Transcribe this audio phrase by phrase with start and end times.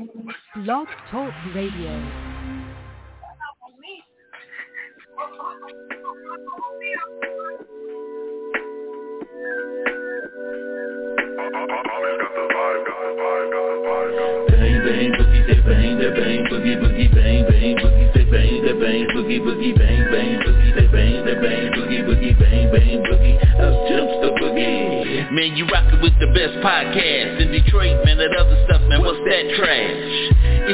[0.00, 1.92] Blog Talk Radio.
[14.48, 18.80] Bang bang boogie say bang that bang boogie boogie bang bang boogie say bang that
[18.80, 23.36] bang boogie boogie bang bang boogie say bang that bang boogie boogie bang bang boogie
[23.60, 24.39] up jumps the.
[25.30, 28.18] Man, you rockin' with the best podcast in Detroit, man.
[28.18, 30.10] That other stuff, man, what's that trash?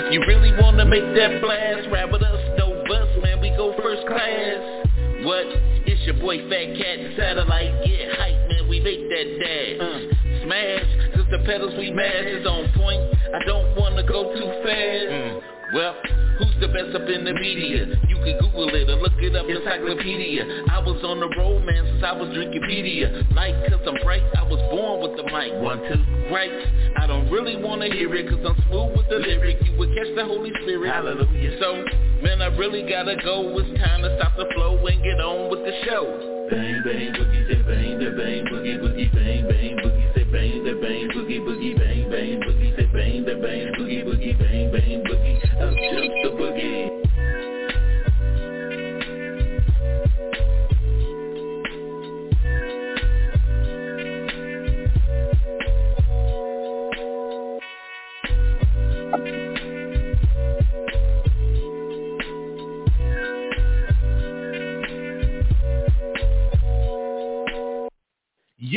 [0.01, 3.45] If you really wanna make that blast, rap with us, no bus, man.
[3.45, 4.89] We go first class.
[5.29, 5.45] What?
[5.85, 7.85] It's your boy Fat Cat and Satellite.
[7.85, 8.65] Get hype, man.
[8.67, 9.77] We make that dash.
[9.77, 10.01] Uh,
[10.49, 13.13] smash, cause the pedals we mash is on point.
[13.37, 15.45] I don't wanna go too fast.
[15.77, 16.01] Well,
[16.39, 17.87] who's the best up in the media?
[18.09, 20.45] You can Google it or look it up, in the encyclopedia.
[20.71, 23.25] I was on the road, man, since I was drinking pedia.
[23.35, 25.53] Like, cause I'm bright, I was born with the mic.
[25.61, 26.01] One, two,
[26.33, 26.53] right.
[26.97, 29.59] I don't really wanna hear it, cause I'm smooth with the lyric.
[29.65, 30.93] You would catch the Holy Spirit.
[30.93, 31.57] Hallelujah.
[31.61, 31.85] So,
[32.23, 33.57] man, I really gotta go.
[33.59, 36.05] It's time to stop the flow and get on with the show.
[36.51, 40.73] Bang, bang, boogie, say bang, da bang, boogie, boogie, bang, bang, boogie, say bang, da
[40.75, 45.37] bang, boogie, boogie, bang, bang, boogie, say bang, da bang, boogie, boogie, bang, bang, boogie,
[45.65, 47.06] up jumps the boogie.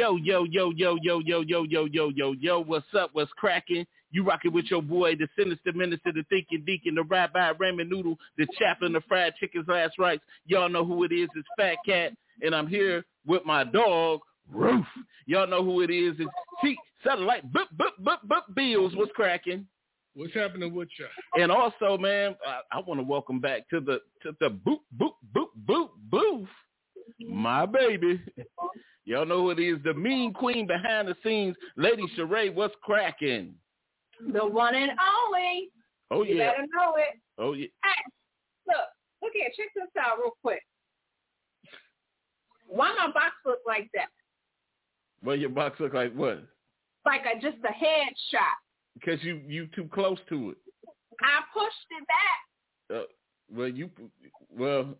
[0.09, 3.11] Yo, yo, yo, yo, yo, yo, yo, yo, yo, yo, yo, what's up?
[3.13, 3.85] What's cracking?
[4.09, 8.17] You rocking with your boy, the sinister minister, the thinking deacon, the rabbi, Raymond Noodle,
[8.35, 10.23] the chaplain, the fried chicken's last rights.
[10.47, 11.29] Y'all know who it is.
[11.35, 14.21] It's Fat Cat, and I'm here with my dog,
[14.51, 14.85] Roof.
[15.27, 16.15] Y'all know who it is.
[16.17, 16.31] It's
[16.63, 18.95] T Satellite, boop, boop, boop, boop, Bills.
[18.95, 19.67] What's cracking?
[20.15, 21.05] What's happening with you?
[21.39, 25.11] And also, man, I, I want to welcome back to the to the boop, boop,
[25.35, 26.49] boop, boop, booth,
[27.19, 28.19] my baby.
[29.09, 32.53] Y'all know who it is, the mean queen behind the scenes, Lady Sheree.
[32.53, 33.55] What's cracking?
[34.31, 35.69] The one and only.
[36.11, 36.31] Oh yeah.
[36.31, 37.19] You yeah, better know it.
[37.39, 37.65] oh yeah.
[37.83, 38.03] Hey,
[38.67, 38.75] look,
[39.23, 39.49] look here.
[39.57, 40.61] Check this out real quick.
[42.67, 44.09] Why my box look like that?
[45.25, 46.43] Well, your box look like what?
[47.03, 48.59] Like a just a headshot.
[48.93, 50.57] Because you you too close to it.
[51.23, 52.99] I pushed it back.
[52.99, 53.05] Uh,
[53.51, 53.89] well, you
[54.55, 54.93] well,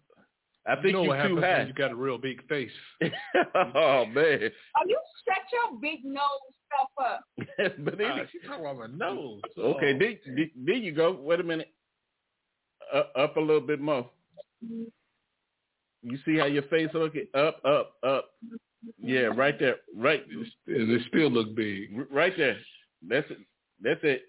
[0.69, 1.63] I You think know you what too happens when high.
[1.63, 2.72] you got a real big face.
[3.02, 6.22] oh man, Oh, you shut your big nose
[6.68, 7.22] stuff up.
[7.85, 9.41] but then, Ah, she talking about my nose.
[9.58, 10.00] okay, Oh.
[10.00, 11.12] there, there, there you go.
[11.13, 11.69] Wait a minute,
[12.94, 14.09] uh, up a little bit more.
[14.62, 17.28] You see how your face looking?
[17.34, 18.25] Up, up, up.
[19.02, 21.90] Yeah, right there, right, It still, it still look big.
[22.09, 22.58] right there.
[23.08, 23.38] That's it.
[23.81, 24.22] That's it.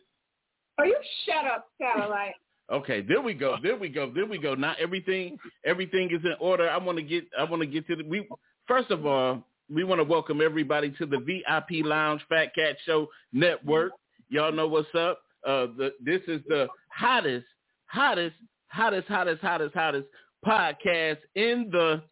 [0.81, 0.97] Oh, you
[1.27, 2.35] shut up, satellite.
[2.71, 3.57] Okay, there we go.
[3.63, 4.13] There we go.
[4.15, 4.55] There we go.
[4.55, 6.71] Now everything everything is in order.
[6.71, 8.29] I want to get I want to get to the we
[8.69, 13.09] first of all, we want to welcome everybody to the VIP Lounge Fat Cat Show
[13.33, 13.93] Network.
[14.29, 15.21] Y'all know what's up.
[15.45, 17.47] Uh the this is the hottest
[17.87, 18.37] hottest
[18.69, 20.07] hottest hottest hottest hottest
[20.47, 22.03] podcast in the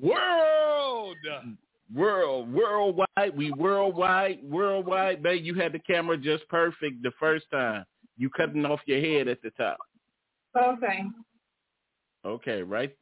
[0.00, 1.16] world.
[1.94, 5.42] World, worldwide, we worldwide, worldwide, babe.
[5.42, 7.86] You had the camera just perfect the first time.
[8.18, 9.78] You cutting off your head at the top.
[10.56, 11.04] Okay.
[12.24, 12.94] Okay, right,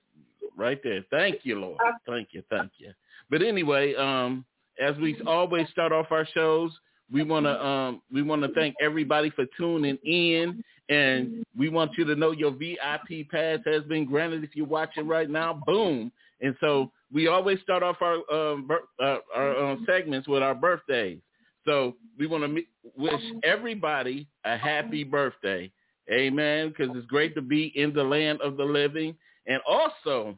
[0.57, 1.05] right there.
[1.11, 1.79] Thank you, Lord.
[2.07, 2.93] Thank you, thank you.
[3.31, 4.45] But anyway, um,
[4.81, 6.71] as we always start off our shows,
[7.11, 11.93] we want to um, we want to thank everybody for tuning in, and we want
[11.97, 14.45] you to know your VIP pass has been granted.
[14.45, 16.13] If you're watching right now, boom.
[16.41, 18.69] And so we always start off our um,
[19.03, 21.19] uh, our um, segments with our birthdays.
[21.67, 22.63] So we want to
[22.97, 25.71] wish everybody a happy birthday.
[26.11, 26.69] Amen.
[26.69, 29.17] Because it's great to be in the land of the living.
[29.47, 30.37] And also,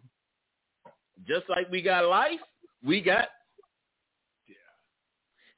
[1.26, 2.40] just like we got life,
[2.84, 3.28] we got
[4.48, 4.54] Yeah.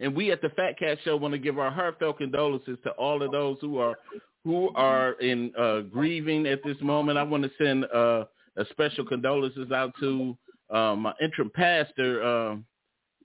[0.00, 3.22] and we at the Fat Cat Show want to give our heartfelt condolences to all
[3.22, 3.96] of those who are
[4.44, 7.18] who are in uh, grieving at this moment.
[7.18, 8.24] I want to send uh,
[8.56, 10.36] a special condolences out to
[10.70, 12.64] um, my interim pastor, um,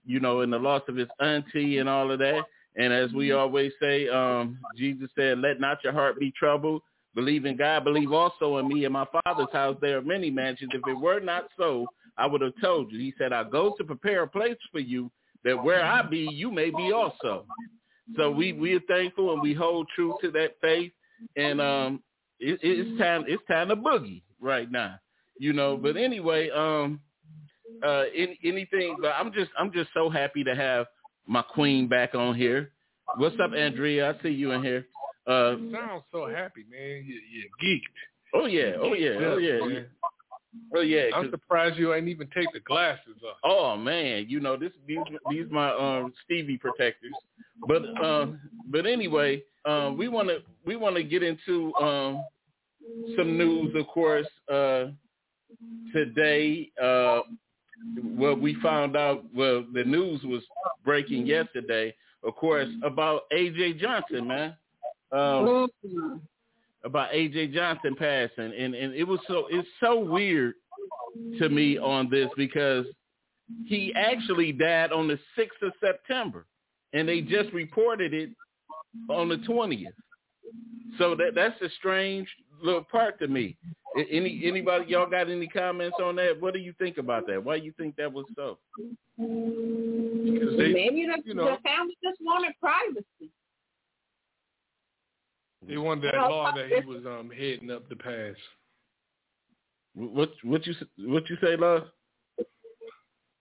[0.06, 2.44] you know, in the loss of his auntie and all of that.
[2.78, 6.82] And as we always say, um, Jesus said, "Let not your heart be troubled.
[7.14, 7.84] Believe in God.
[7.86, 8.86] Believe also in me.
[8.86, 10.72] In my Father's house there are many mansions.
[10.74, 11.88] If it were not so,
[12.18, 15.10] I would have told you." He said, "I go to prepare a place for you,
[15.44, 17.46] that where I be, you may be also."
[18.16, 20.92] So we we are thankful and we hold true to that faith.
[21.36, 22.04] And um,
[22.40, 24.96] it, it's time it's time to boogie right now,
[25.40, 25.78] you know.
[25.78, 27.00] But anyway, um,
[27.86, 28.98] uh, any, anything.
[29.02, 30.88] But I'm just I'm just so happy to have
[31.28, 32.72] my queen back on here.
[33.18, 34.12] What's up, Andrea?
[34.12, 34.88] I see you in here.
[35.28, 37.04] Uh, You sound so happy, man.
[37.06, 37.98] You, you're geeked.
[38.34, 39.86] oh yeah, oh yeah, oh yeah, man.
[40.76, 41.06] oh yeah.
[41.16, 43.38] I'm surprised you ain't even take the glasses off.
[43.44, 47.14] Oh man, you know this these these my um Stevie protectors.
[47.68, 52.24] But um but anyway, um we wanna we wanna get into um
[53.18, 54.86] some news of course uh
[55.94, 57.22] today uh
[58.04, 60.44] well we found out well the news was
[60.84, 61.94] breaking yesterday,
[62.24, 64.56] of course, about AJ Johnson, man.
[65.12, 66.22] Um Mhm.
[66.84, 70.54] about AJ Johnson passing and and it was so it's so weird
[71.40, 72.86] to me on this because
[73.66, 76.46] he actually died on the 6th of September
[76.94, 78.30] and they just reported it
[79.10, 79.94] on the 20th.
[80.98, 82.28] So that that's a strange
[82.62, 83.58] little part to me.
[83.98, 86.40] A- Any anybody y'all got any comments on that?
[86.42, 87.44] What do you think about that?
[87.44, 88.58] Why you think that was so?
[89.18, 93.32] Because they, Maybe the, you know- the family just wanted privacy.
[95.68, 98.36] they wanted that law that he was um heading up to pass.
[99.94, 100.74] What what you
[101.08, 101.84] what you say, love?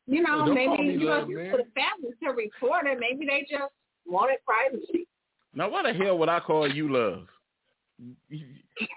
[0.07, 1.51] You know, Well, maybe call me you know, love, man.
[1.51, 2.99] for the family to report it.
[3.01, 3.73] Maybe they just
[4.07, 5.09] wanted privacy.
[5.55, 7.27] Now why the hell would I call you love?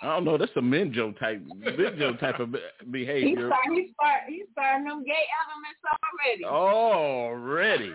[0.01, 0.37] I don't know.
[0.37, 3.29] That's a Minjo type Minjo type of be- He behavior.
[3.29, 3.89] he's starting,
[4.27, 6.45] he's starting them gay elements already.
[6.45, 7.93] Already.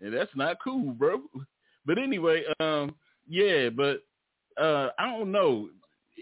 [0.00, 1.22] and that's not cool, bro.
[1.86, 2.94] But anyway, um,
[3.28, 4.02] yeah, but
[4.60, 5.70] uh I don't know.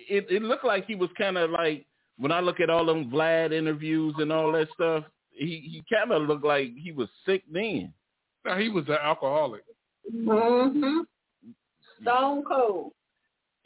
[0.09, 1.87] It it looked like he was kinda like
[2.17, 6.17] when I look at all them Vlad interviews and all that stuff, he, he kinda
[6.19, 7.93] looked like he was sick then.
[8.45, 9.65] Now he was an alcoholic.
[10.15, 11.01] Mm-hmm.
[12.03, 12.93] Stone cold.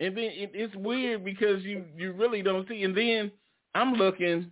[0.01, 2.83] And then it, it's weird because you you really don't see.
[2.83, 3.31] And then
[3.75, 4.51] I'm looking,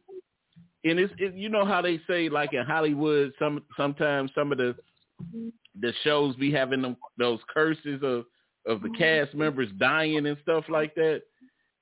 [0.85, 4.59] and it's it, you know how they say like in Hollywood, some sometimes some of
[4.59, 4.77] the
[5.81, 8.25] the shows be having them those curses of
[8.67, 11.23] of the cast members dying and stuff like that.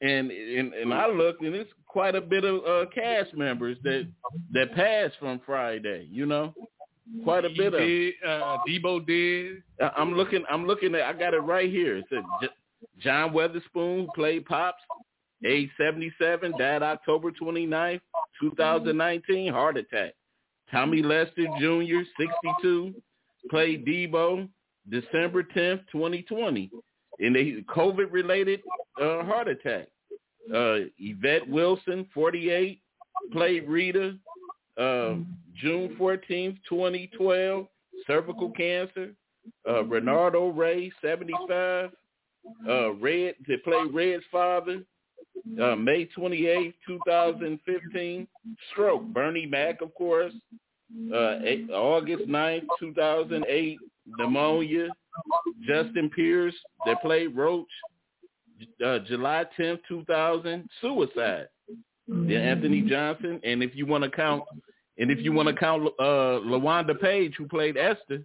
[0.00, 4.08] And and and I looked, and it's quite a bit of uh, cast members that
[4.52, 6.08] that passed from Friday.
[6.10, 6.54] You know,
[7.22, 7.80] quite a He bit of.
[8.26, 9.62] uh, Debo did.
[9.96, 10.44] I'm looking.
[10.50, 11.02] I'm looking at.
[11.02, 11.98] I got it right here.
[11.98, 12.22] It said
[13.00, 14.82] John Witherspoon who played Pops,
[15.44, 18.00] age 77, died October 29th,
[18.40, 20.14] 2019, heart attack.
[20.70, 22.94] Tommy Lister Jr., 62,
[23.48, 24.48] played Debo,
[24.88, 26.70] December 10th, 2020,
[27.18, 28.60] in a COVID-related
[29.00, 29.88] uh, heart attack.
[30.54, 32.80] Uh, Yvette Wilson, 48,
[33.32, 34.16] played Rita,
[34.78, 35.14] uh,
[35.54, 37.66] June 14th, 2012,
[38.06, 39.10] cervical cancer
[39.68, 41.90] uh, Renardo Ray, 75,
[42.68, 44.82] uh, Red, to play Red's father,
[45.60, 48.28] uh, May 28, 2015,
[48.72, 50.32] stroke, Bernie Mac, of course,
[51.14, 53.78] uh, eight, August 9, 2008,
[54.18, 54.88] pneumonia,
[55.66, 56.54] Justin Pierce,
[56.86, 57.66] that played Roach,
[58.84, 61.48] uh, July 10, 2000, suicide,
[62.26, 64.42] yeah, Anthony Johnson, and if you want to count,
[64.98, 68.22] and if you want to count uh, LaWanda Page, who played Esther,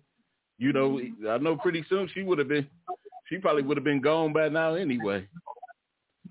[0.57, 2.67] you know, I know pretty soon she would have been,
[3.27, 5.27] she probably would have been gone by now anyway.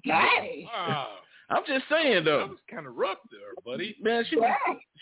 [0.05, 0.67] Hey.
[0.73, 1.09] Wow.
[1.51, 3.97] I'm just saying That though, was kind of rough there, buddy.
[4.01, 4.51] man, she was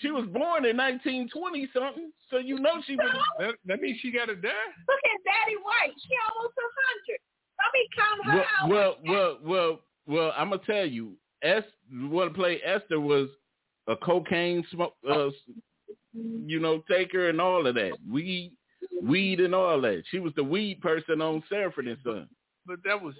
[0.01, 3.15] she was born in 1920 something, so you know she was.
[3.39, 4.49] That, that means she got to die?
[4.89, 5.95] Look at Daddy White.
[5.97, 7.21] She almost a hundred.
[7.63, 9.05] Let me count her Well, out.
[9.07, 10.33] well, well, well, well.
[10.37, 11.63] I'm gonna tell you, Es,
[12.09, 13.29] what played Esther was
[13.87, 15.29] a cocaine smoke, uh,
[16.13, 18.53] you know, taker and all of that, weed,
[19.03, 20.03] weed and all that.
[20.11, 22.29] She was the weed person on Sanford and Son.
[22.67, 23.15] But that was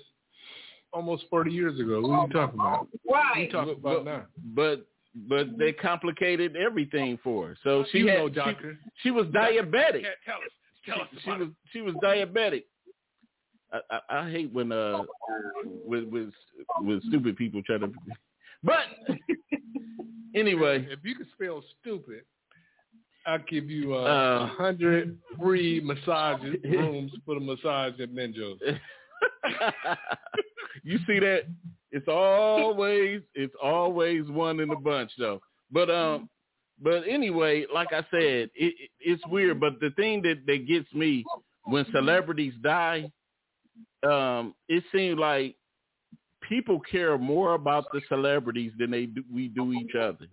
[0.93, 2.01] almost 40 years ago.
[2.01, 2.89] What are you talking about?
[3.05, 3.53] What are you right.
[3.53, 4.23] talking about now?
[4.55, 4.87] but
[5.29, 7.57] but they complicated everything for her.
[7.63, 8.79] So she you had know, she- doctor.
[9.03, 10.03] she, was diabetic.
[10.03, 10.53] Cat, tell us.
[10.87, 12.65] Tell us She, she was she was diabetic.
[13.73, 15.03] I, I, I hate when uh
[15.85, 16.31] with with
[16.81, 17.93] with stupid people try to.
[18.65, 18.85] But
[20.37, 22.23] anyway, If you can spell stupid,
[23.27, 28.59] I'll give you uh, a Uh, hundred free massage rooms for the massage at Menjo's.
[30.83, 31.43] you see that?
[31.91, 35.41] It's always it's always one in the bunch though.
[35.71, 36.29] But um,
[36.83, 39.61] but anyway, like I said, it, it it's weird.
[39.61, 41.25] But the thing that that gets me
[41.65, 43.11] when celebrities die,
[44.03, 45.57] um, it seems like
[46.41, 50.27] people care more about the celebrities than they do, we do each other,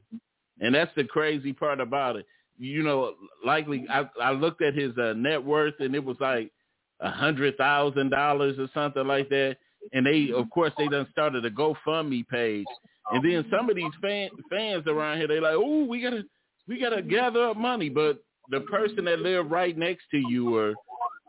[0.60, 2.26] and that's the crazy part about it.
[2.60, 3.14] You know,
[3.46, 6.52] likely I I looked at his uh, net worth and it was like
[7.00, 9.58] a hundred thousand dollars or something like that.
[9.94, 12.66] And they, of course, they done started a GoFundMe page.
[13.12, 16.24] And then some of these fan, fans around here, they like, oh, we gotta,
[16.68, 17.90] we gotta gather up money.
[17.90, 20.74] But the person that live right next to you, or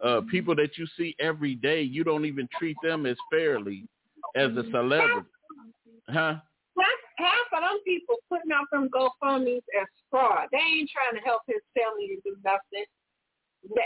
[0.05, 3.85] uh, people that you see every day, you don't even treat them as fairly
[4.37, 5.29] as a celebrity,
[6.09, 6.37] huh?
[7.21, 10.49] Half, half of them people putting out them GoFundMe's as fraud.
[10.53, 12.87] They ain't trying to help his family to do nothing.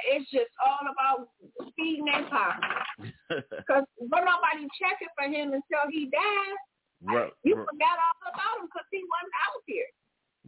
[0.07, 1.29] It's just all about
[1.77, 3.11] feeding their pockets.
[3.59, 6.57] Because nobody checking for him until he died.
[7.03, 9.91] right, You right, forgot all about him because he wasn't out here.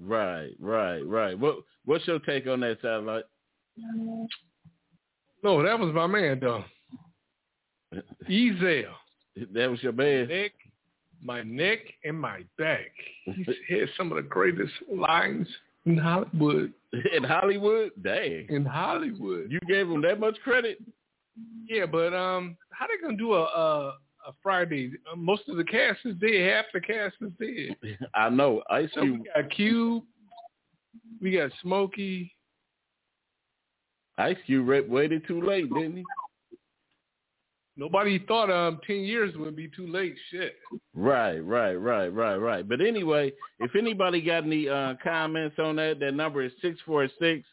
[0.00, 1.38] right, right, right.
[1.38, 3.24] What what's your take on that, satellite?
[5.42, 6.64] No, that was my man though.
[8.28, 8.92] Ezal.
[9.52, 10.28] That was your man.
[10.28, 10.52] Neck,
[11.22, 12.90] my neck and my back.
[13.24, 15.46] He had some of the greatest lines
[15.84, 16.72] in Hollywood.
[17.14, 19.50] In Hollywood, dang, In Hollywood.
[19.50, 20.78] you gave him that much credit.
[21.68, 23.88] Yeah, but um, how they gonna do a a,
[24.28, 24.92] a Friday?
[25.10, 26.50] Uh, most of the cast is dead.
[26.50, 27.98] Half the cast is dead.
[28.14, 28.62] I know.
[28.70, 30.04] Ice So Cube, we got Cube,
[31.20, 32.32] we got Smokey.
[34.18, 36.04] Ice Cube waited too late, didn't he?
[37.76, 40.16] Nobody thought um ten years would be too late.
[40.30, 40.56] Shit.
[40.94, 42.66] Right, right, right, right, right.
[42.66, 47.06] But anyway, if anybody got any uh, comments on that, that number is six four
[47.20, 47.46] six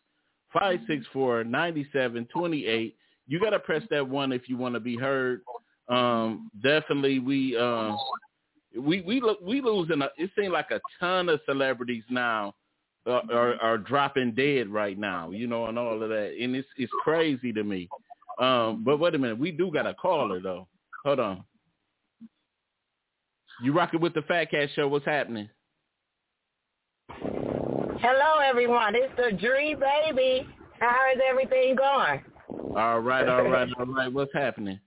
[0.57, 2.95] five six four ninety seven twenty eight.
[3.27, 5.41] You got to press that one if you want to be heard.
[5.89, 7.93] Um, definitely, we uh,
[8.79, 10.01] we we lo- we losing.
[10.01, 12.55] A, it seems like a ton of celebrities now
[13.05, 15.31] uh, are are dropping dead right now.
[15.31, 17.89] You know, and all of that, and it's it's crazy to me.
[18.39, 20.67] Um, but wait a minute, we do got a caller though.
[21.05, 21.43] Hold on.
[23.61, 24.87] You rocking with the Fat Cat Show?
[24.87, 25.49] What's happening?
[27.09, 28.95] Hello, everyone.
[28.95, 30.47] It's the Dream Baby.
[30.79, 32.23] How is everything going?
[32.75, 34.11] All right, all right, all right.
[34.11, 34.79] What's happening?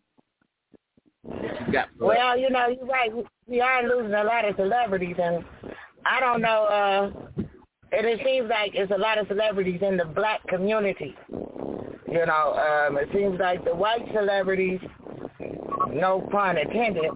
[1.22, 1.88] What you got?
[1.98, 2.18] for us?
[2.18, 3.10] Well, you know, you're right.
[3.46, 5.44] We are losing a lot of celebrities, and
[6.04, 6.64] I don't know.
[6.64, 7.42] Uh,
[7.92, 11.14] and it seems like it's a lot of celebrities in the black community.
[12.08, 14.80] You know, um, it seems like the white celebrities,
[15.90, 17.10] no pun intended,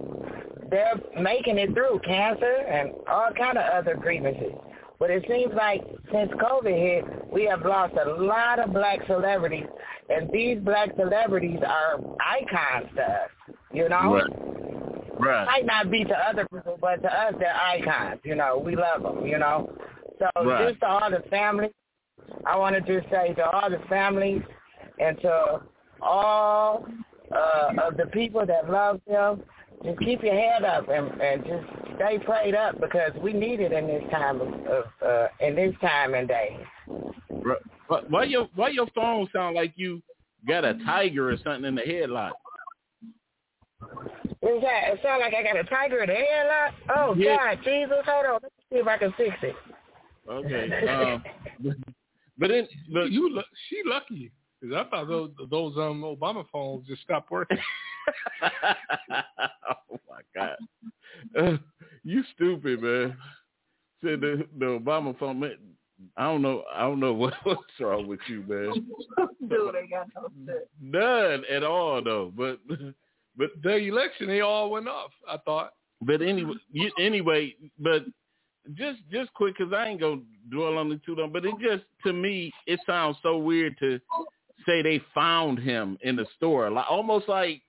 [0.69, 4.53] they're making it through cancer and all kind of other grievances.
[4.99, 9.65] But it seems like since COVID hit, we have lost a lot of black celebrities,
[10.09, 13.29] and these black celebrities are icons to us.
[13.73, 14.51] You know, Right.
[15.19, 15.45] Right.
[15.45, 18.19] might not be to other people, but to us, they're icons.
[18.23, 19.25] You know, we love them.
[19.25, 19.71] You know,
[20.21, 20.67] so Right.
[20.69, 21.71] just to all the families,
[22.45, 24.41] I want to just say to all the families
[24.99, 25.61] and to
[26.01, 26.85] all
[27.35, 29.43] uh, of the people that love them,
[29.83, 33.71] just keep your head up and, and just stay prayed up because we need it
[33.71, 36.57] in this time of, of uh, in this time and day.
[37.29, 37.57] right.
[38.09, 40.01] Why- your why your phone sound like you
[40.47, 42.31] got a tiger or something in the headlock?
[44.43, 44.93] Is that?
[44.93, 46.71] It sounds like I got a tiger in the headlock.
[46.89, 47.55] Oh Yeah.
[47.55, 47.97] God, Jesus!
[48.05, 49.55] Hold on, let me see if I can fix it.
[50.29, 50.69] Okay.
[51.63, 51.75] Um,
[52.37, 56.87] but then, but you lu- she lucky because I thought those those um Obama phones
[56.87, 57.57] just stopped working.
[58.43, 60.55] oh my god,
[61.37, 61.57] Uh,
[62.03, 63.15] you stupid man.
[64.03, 65.39] Said the the Obama phone.
[65.39, 65.57] Man,
[66.17, 66.63] I don't know.
[66.73, 68.73] I don't know what, what's wrong with you, man.
[69.47, 70.65] Dude, they got no sense.
[70.81, 72.33] None at all, though.
[72.35, 72.59] But
[73.37, 75.11] but the election they all went off.
[75.29, 75.73] I thought.
[76.01, 78.03] but anyway, you, anyway, but
[78.75, 81.31] just just quick because I ain't gonna dwell on it too long.
[81.31, 83.99] But it just to me, it sounds so weird to
[84.65, 87.61] say they found him in the store, like almost like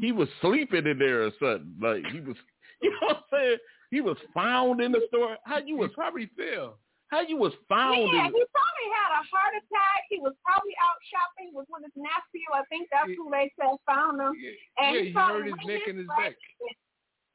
[0.00, 1.74] he was sleeping in there or something.
[1.80, 2.36] Like he was,
[2.82, 3.56] you know what I'm saying?
[3.90, 5.36] He was found in the store.
[5.44, 6.78] How you was probably fell.
[7.08, 8.32] how you was found Yeah, in?
[8.34, 10.02] he probably had a heart attack.
[10.10, 11.52] He was probably out shopping.
[11.52, 12.48] He was with his nephew.
[12.52, 14.32] I think that's who they said found him.
[14.34, 14.50] Yeah,
[14.82, 16.36] And yeah, he he hurt his neck and his right- back.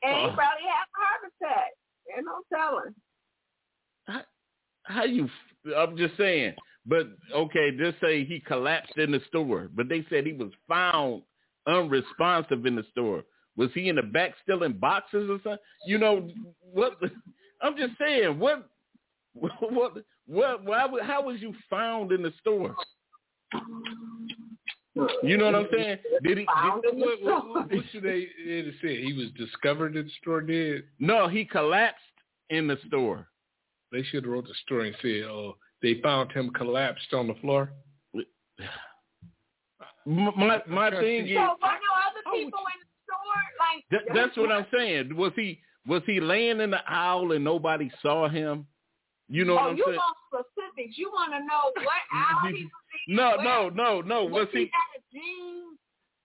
[0.01, 0.35] And he Oh.
[0.35, 1.71] probably had a heart attack.
[2.09, 2.95] There's no telling.
[4.83, 5.29] how you
[5.77, 6.55] I'm just saying.
[6.85, 9.69] But okay, just say he collapsed in the store.
[9.73, 11.23] But they said he was found
[11.67, 13.23] unresponsive in the store.
[13.57, 15.57] Was he in the back still in boxes or something?
[15.85, 16.29] You know
[16.61, 16.97] what
[17.61, 18.69] I'm just saying, what
[19.33, 19.93] what
[20.25, 22.75] what why how was you found in the store?
[25.23, 25.97] You know what I'm saying?
[26.23, 28.97] Did he Found in What, what, what, what should they it have said?
[28.97, 30.83] He was discovered in the store dead.
[30.99, 32.03] No, he collapsed
[32.49, 33.27] in the store.
[33.91, 37.35] They should have wrote the story and said, "Oh, they found him collapsed on the
[37.35, 37.71] floor."
[40.05, 42.31] My my thing So is were no other oh.
[42.33, 43.41] people in the store?
[43.59, 45.15] Like That, that's what I'm saying.
[45.15, 48.65] Was he was he laying in the aisle and nobody saw him?
[49.27, 49.97] You know oh, what I'm you saying?
[49.97, 50.97] want specifics.
[50.97, 52.71] You want to know what aisle he was
[53.07, 53.15] in.
[53.15, 54.23] No, where- no, no, no.
[54.23, 55.77] Was Was he he had a jeans,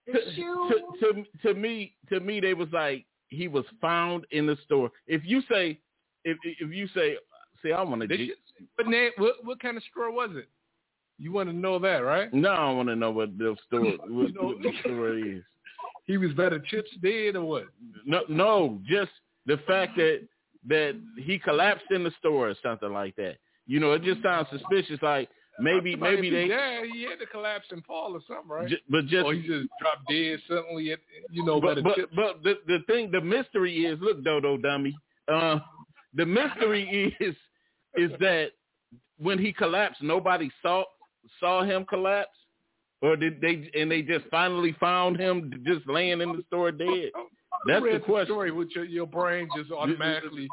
[0.07, 0.73] the to, shoes?
[1.01, 4.91] to to to me to me they was like he was found in the store.
[5.07, 5.79] If you say
[6.23, 7.17] if if you say
[7.63, 8.35] see I want to They should,
[8.77, 10.47] but Nat, what what kind of store was it?
[11.17, 12.33] You want to know that, right?
[12.33, 15.43] No, I want to know what the store what, You know- what the story is.
[16.07, 17.63] He was better chips dead or what?
[18.05, 19.09] No, no, just
[19.47, 20.21] the fact that
[20.67, 23.37] that he collapsed in the store or something like that.
[23.65, 24.99] You know, it just sounds suspicious.
[25.01, 28.67] Like maybe Somebody maybe they, Yeah, he had to collapse and fall or something, right?
[28.67, 30.91] ju- but just or he just dropped dead suddenly.
[30.91, 30.99] At,
[31.31, 34.95] you know, but but, but the the thing the mystery is look Dodo dummy.
[35.27, 35.59] Uh,
[36.13, 37.35] the mystery is
[37.95, 38.51] is that
[39.17, 40.83] when he collapsed, nobody saw
[41.39, 42.37] saw him collapse,
[43.01, 47.11] or did they and they just finally found him just laying in the store dead?
[47.67, 48.33] That's the question.
[48.33, 50.49] story with your your brain just automatically.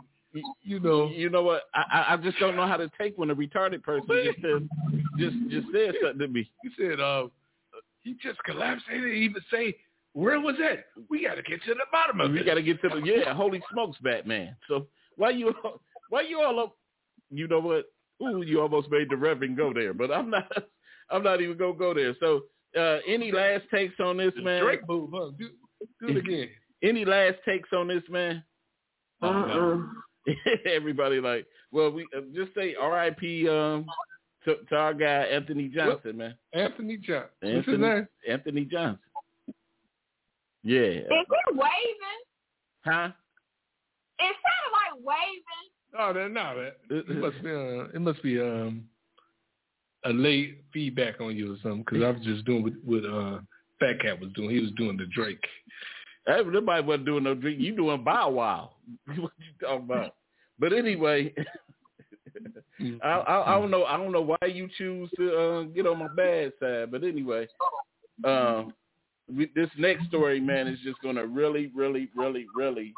[0.62, 1.64] You know, You know what?
[1.74, 4.62] I I- I just don't know how to take when a retarded person just says
[5.18, 6.50] just just says something to me.
[6.62, 7.28] he said, uh,
[8.02, 8.84] he just collapsed.
[8.90, 9.76] He didn't even say
[10.14, 10.86] where was that.
[11.08, 12.40] We got to get to the bottom of We it.
[12.42, 13.34] We got to get to the yeah.
[13.34, 14.56] Holy smokes, Batman!
[14.68, 14.86] So
[15.16, 15.54] why you
[16.08, 16.76] why you all up?
[17.30, 17.86] You know what?
[18.22, 20.50] Ooh, you almost made the Reverend go there, but I'm not.
[21.10, 22.14] I'm not even gonna go there.
[22.20, 22.42] So
[22.78, 24.62] uh any last takes on this, man?
[24.62, 25.30] Drake move, huh?
[25.38, 25.50] Do,
[26.00, 26.48] do it again.
[26.82, 28.42] Any last takes on this, man?
[29.20, 29.78] Uh-uh.
[30.66, 33.48] Everybody like, well, we uh, just say R.I.P.
[33.48, 33.86] Um,
[34.44, 36.34] to, to our guy Anthony Johnson, man.
[36.52, 37.28] Anthony Johnson.
[37.40, 38.08] What's his Anthony name?
[38.28, 38.98] Anthony Johnson.
[40.64, 40.80] Yeah.
[40.80, 42.22] Is he waving?
[42.84, 43.10] Huh?
[44.18, 45.68] It sounded like waving.
[45.98, 47.50] Oh, that no, that it must be.
[47.50, 48.84] Uh, it must be um
[50.04, 51.84] a late feedback on you or something.
[51.84, 53.40] Because I was just doing what, what uh
[53.78, 54.50] Fat Cat was doing.
[54.50, 55.44] He was doing the Drake.
[56.26, 57.60] Nobody wasn't doing no drink.
[57.60, 58.70] You doing Bow Wow.
[59.06, 60.14] what you talking about?
[60.58, 61.34] But anyway,
[63.02, 65.98] I, I I don't know I don't know why you choose to uh, get on
[65.98, 66.90] my bad side.
[66.90, 67.48] But anyway,
[68.24, 68.72] um,
[69.54, 72.92] this next story, man, is just gonna really, really, really, really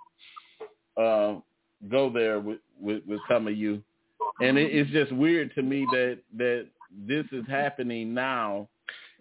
[0.96, 1.36] uh,
[1.90, 3.82] go there with, with with some of you,
[4.40, 6.66] and it, it's just weird to me that that
[7.06, 8.68] this is happening now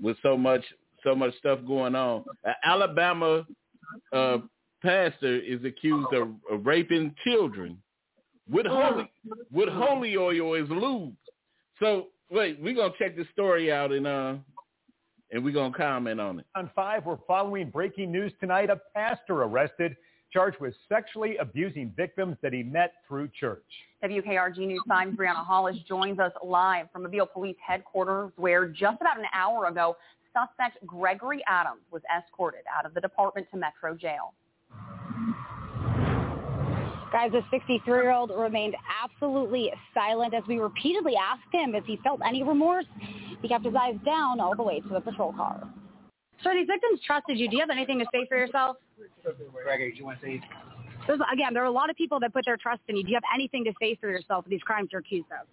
[0.01, 0.63] with so much
[1.03, 2.23] so much stuff going on.
[2.63, 3.45] Alabama
[4.11, 4.37] uh,
[4.81, 7.77] pastor is accused of, of raping children
[8.49, 9.09] with holy
[9.51, 11.15] with holy oil as lube.
[11.79, 14.35] So wait, we're gonna check this story out and uh
[15.31, 16.45] and we're gonna comment on it.
[16.55, 18.69] On 5, we're following breaking news tonight.
[18.69, 19.95] A pastor arrested,
[20.31, 23.63] charged with sexually abusing victims that he met through church.
[24.03, 29.17] WKRG News 5's Brianna Hollis joins us live from Mobile Police Headquarters, where just about
[29.17, 29.95] an hour ago,
[30.33, 34.33] suspect Gregory Adams was escorted out of the department to Metro Jail.
[37.11, 42.43] Guys, the 63-year-old remained absolutely silent as we repeatedly asked him if he felt any
[42.43, 42.85] remorse.
[43.41, 45.69] He kept his eyes down all the way to the patrol car.
[46.41, 47.47] Sir, these victims trusted you.
[47.47, 48.77] Do you have anything to say for yourself?
[49.63, 50.41] Gregory, do you want to say?
[51.05, 53.03] There's, again, there are a lot of people that put their trust in you.
[53.03, 55.45] Do you have anything to say for yourself for these crimes you're accused of?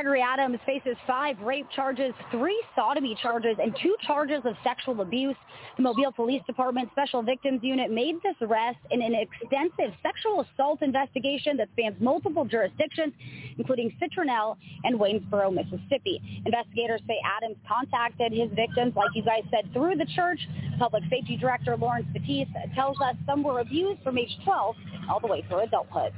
[0.00, 5.36] Gregory Adams faces five rape charges, three sodomy charges, and two charges of sexual abuse.
[5.76, 10.80] The Mobile Police Department Special Victims Unit made this arrest in an extensive sexual assault
[10.80, 13.12] investigation that spans multiple jurisdictions,
[13.58, 16.42] including Citronelle and Waynesboro, Mississippi.
[16.46, 20.40] Investigators say Adams contacted his victims, like you guys said, through the church.
[20.78, 24.76] Public Safety Director Lawrence Battiste tells us some were abused from age 12
[25.10, 26.14] all the way through adulthood.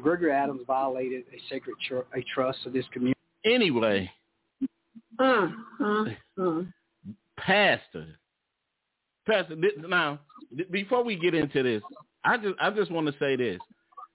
[0.00, 3.14] Gregory Adams violated a sacred tr- a trust of this community.
[3.44, 4.10] Anyway,
[5.20, 6.72] Mm, mm, mm.
[7.36, 8.06] pastor,
[9.26, 9.54] pastor.
[9.86, 10.18] Now,
[10.56, 11.82] th- before we get into this,
[12.24, 13.60] I just I just want to say this: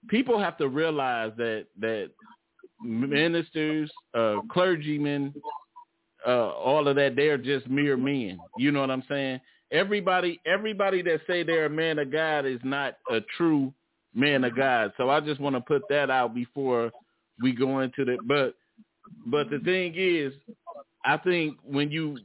[0.10, 2.10] people have to realize that that
[2.84, 5.34] ministers, uh, clergymen,
[6.28, 8.40] uh, all of that, they're just mere men.
[8.58, 9.40] You know what I'm saying?
[9.72, 13.72] Everybody, everybody that say they're a man of God is not a true
[14.14, 14.92] man of God.
[14.98, 16.92] So I just want to put that out before
[17.42, 18.18] we go into the.
[18.26, 18.56] But
[19.26, 20.34] but the thing is,
[21.06, 22.18] I think when you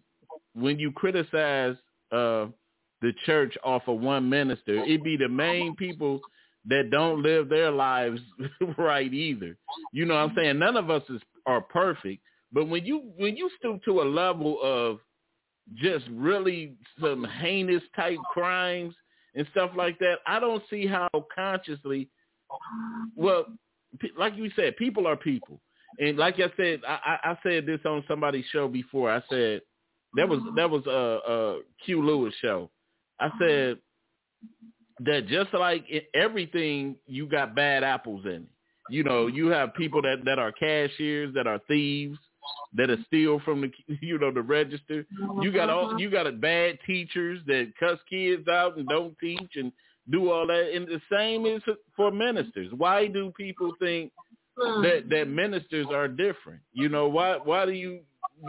[0.54, 1.76] when you criticize
[2.12, 2.46] uh,
[3.02, 6.20] the church off of one minister, it be the main people
[6.66, 8.20] that don't live their lives
[8.78, 9.56] right either.
[9.92, 10.58] You know what I'm saying?
[10.58, 14.58] None of us is are perfect, but when you when you stoop to a level
[14.62, 14.98] of
[15.74, 18.94] just really some heinous type crimes
[19.34, 22.08] and stuff like that, I don't see how consciously
[23.16, 23.46] well,
[24.18, 25.60] like you said, people are people.
[25.98, 29.10] And like I said, I, I I said this on somebody's show before.
[29.10, 29.62] I said
[30.16, 30.56] that was mm-hmm.
[30.56, 32.70] that was a, a Q Lewis show.
[33.20, 33.38] I mm-hmm.
[33.40, 33.78] said
[35.00, 38.42] that just like in everything, you got bad apples in it.
[38.90, 39.36] You know, mm-hmm.
[39.36, 42.18] you have people that that are cashiers, that are thieves,
[42.74, 45.06] that are steal from the you know the register.
[45.40, 49.52] You got all you got a bad teachers that cuss kids out and don't teach
[49.56, 49.72] and
[50.10, 50.72] do all that.
[50.74, 51.62] And the same is
[51.96, 52.72] for ministers.
[52.76, 54.12] Why do people think
[54.56, 55.10] That mm.
[55.10, 56.60] that ministers are different.
[56.72, 57.38] You know why?
[57.42, 58.00] Why do you?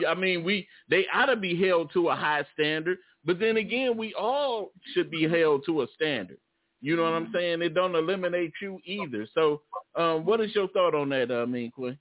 [0.08, 3.98] I mean, we they ought to be held to a high standard, but then again,
[3.98, 6.38] we all should be held to a standard.
[6.82, 7.34] You know what I'm mm.
[7.34, 7.62] saying?
[7.62, 9.28] It don't eliminate you either.
[9.34, 9.62] So,
[9.96, 11.32] um, what is your thought on that?
[11.32, 11.98] I mean, Quinn.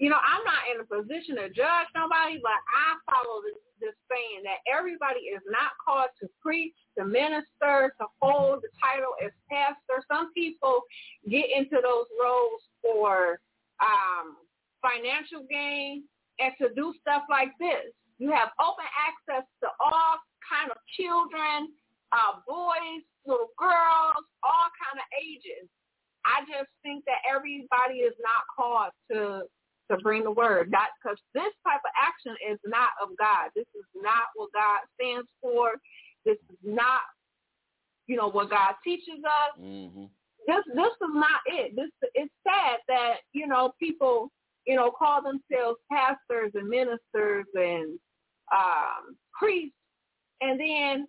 [0.00, 3.96] You know, I'm not in a position to judge nobody, but I follow this, this
[4.08, 9.28] saying that everybody is not called to preach, to minister, to hold the title as
[9.52, 10.00] pastor.
[10.08, 10.88] Some people
[11.28, 13.44] get into those roles for
[13.84, 14.40] um,
[14.80, 16.08] financial gain
[16.40, 17.92] and to do stuff like this.
[18.16, 20.16] You have open access to all
[20.48, 21.76] kind of children,
[22.16, 25.68] uh, boys, little girls, all kind of ages.
[26.24, 29.44] I just think that everybody is not called to
[29.90, 30.70] to bring the word.
[30.70, 33.50] Not because this type of action is not of God.
[33.54, 35.72] This is not what God stands for.
[36.24, 37.02] This is not,
[38.06, 39.60] you know, what God teaches us.
[39.60, 40.04] Mm-hmm.
[40.46, 41.76] This this is not it.
[41.76, 44.30] This it's sad that you know people
[44.66, 47.98] you know call themselves pastors and ministers and
[48.52, 49.76] um, priests,
[50.40, 51.06] and then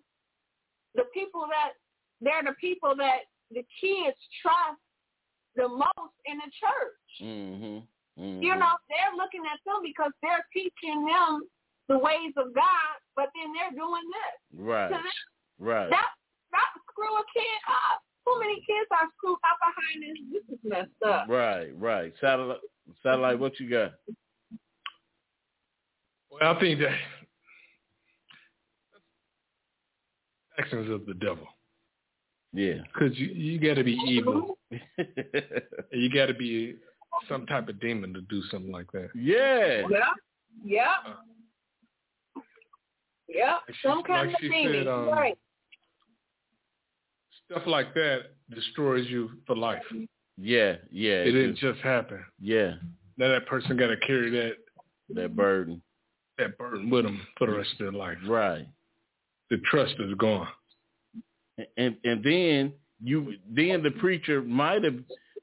[0.94, 1.72] the people that
[2.20, 4.78] they're the people that the kids trust
[5.56, 7.28] the most in the church.
[7.28, 7.78] Mm-hmm.
[8.18, 8.42] Mm-hmm.
[8.42, 11.48] You know, they're looking at them because they're teaching them
[11.88, 14.60] the ways of God, but then they're doing this.
[14.60, 14.88] Right.
[14.88, 15.18] To them.
[15.58, 15.90] Right.
[15.90, 16.10] That
[16.52, 18.02] that screw a kid up.
[18.26, 20.18] Too many kids are screwed up behind this.
[20.32, 21.28] This is messed up.
[21.28, 21.70] Right.
[21.78, 22.12] Right.
[22.20, 22.60] Satellite.
[23.02, 23.38] Satellite.
[23.38, 23.92] What you got?
[26.30, 26.96] Well, I think that
[30.58, 31.46] actions of the devil.
[32.52, 32.82] Yeah.
[32.92, 34.58] Because you, you got to be evil.
[35.90, 36.76] you got to be
[37.28, 39.10] some type of demon to do something like that.
[39.14, 39.82] Yeah.
[39.90, 39.98] Yeah.
[40.64, 40.86] Yeah.
[43.28, 43.56] Yeah.
[43.84, 44.72] Some kind like of demon.
[44.72, 45.38] said, um, right.
[47.50, 49.82] Stuff like that destroys you for life.
[50.38, 50.76] Yeah.
[50.90, 51.22] Yeah.
[51.22, 52.24] It didn't just happen.
[52.40, 52.74] Yeah.
[53.16, 54.54] Now that person got to carry that
[55.14, 55.82] That burden.
[56.38, 58.18] that burden with them for the rest of their life.
[58.26, 58.66] Right.
[59.50, 60.48] The trust is gone.
[61.76, 62.72] and and then
[63.02, 64.96] you then the preacher might have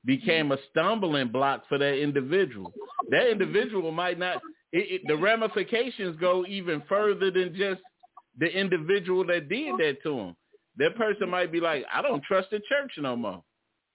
[0.05, 2.73] became a stumbling block for that individual.
[3.09, 4.37] That individual might not.
[4.71, 7.81] It, it, the ramifications go even further than just
[8.37, 10.35] the individual that did that to him.
[10.77, 13.43] That person might be like, I don't trust the church no more.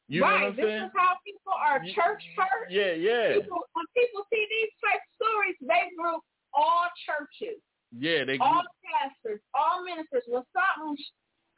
[0.08, 0.40] You right.
[0.40, 0.82] know what I'm this saying?
[0.82, 2.68] is how people are church hurt.
[2.68, 6.20] Yeah, yeah, People, when people see these type stories, they group
[6.52, 7.56] all churches,
[7.98, 8.24] yeah.
[8.24, 10.24] They all pastors, all ministers.
[10.26, 10.96] When something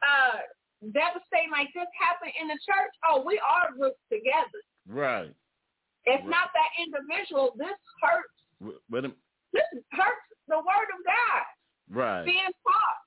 [0.05, 0.45] uh,
[0.93, 4.61] devastating like this happen in the church, oh, we are grouped together.
[4.89, 5.33] right.
[6.09, 6.31] It's Right.
[6.31, 7.53] not that individual.
[7.59, 8.29] This hurts.
[8.61, 9.03] W- But
[9.53, 11.45] This hurts the word of God
[11.91, 12.99] right, being taught.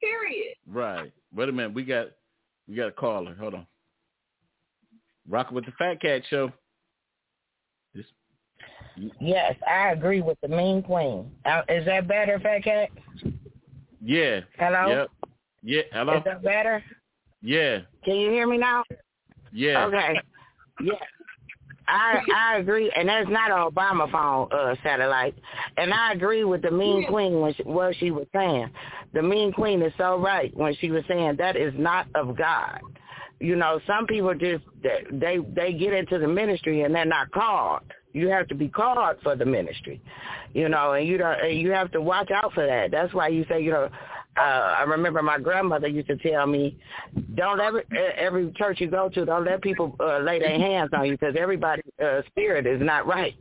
[0.00, 0.54] Period.
[0.66, 1.12] right.
[1.34, 1.74] Wait a minute.
[1.74, 2.08] We got
[2.66, 3.34] we got a caller.
[3.34, 3.66] Hold on.
[5.28, 6.50] Rocking with the Fat Cat Show.
[7.94, 8.06] This,
[9.20, 11.30] Yes, I agree with the mean queen.
[11.44, 12.88] Uh, is that better, Fat Cat?
[14.00, 14.40] yeah.
[14.58, 14.88] Hello?
[14.88, 15.10] Yep.
[15.62, 15.82] Yeah.
[15.92, 16.16] Hello.
[16.18, 16.82] Is that better?
[17.46, 17.78] Yeah.
[18.04, 18.82] Can you hear me now?
[19.52, 19.86] Yeah.
[19.86, 20.20] Okay.
[20.82, 20.94] Yeah.
[21.88, 25.36] I I agree, and that's not an Obama phone uh, satellite.
[25.76, 28.70] And I agree with the mean queen when she, what she was saying.
[29.14, 32.80] The mean queen is so right when she was saying that is not of God.
[33.38, 37.82] You know, some people just they they get into the ministry and they're not called.
[38.12, 40.00] You have to be called for the ministry,
[40.54, 41.40] you know, and you don't.
[41.40, 42.90] And you have to watch out for that.
[42.90, 43.90] That's why you say, you know,
[44.36, 46.78] uh, I remember my grandmother used to tell me,
[47.34, 47.82] don't every
[48.16, 51.36] every church you go to, don't let people uh, lay their hands on you because
[51.38, 53.34] everybody's uh, spirit is not right,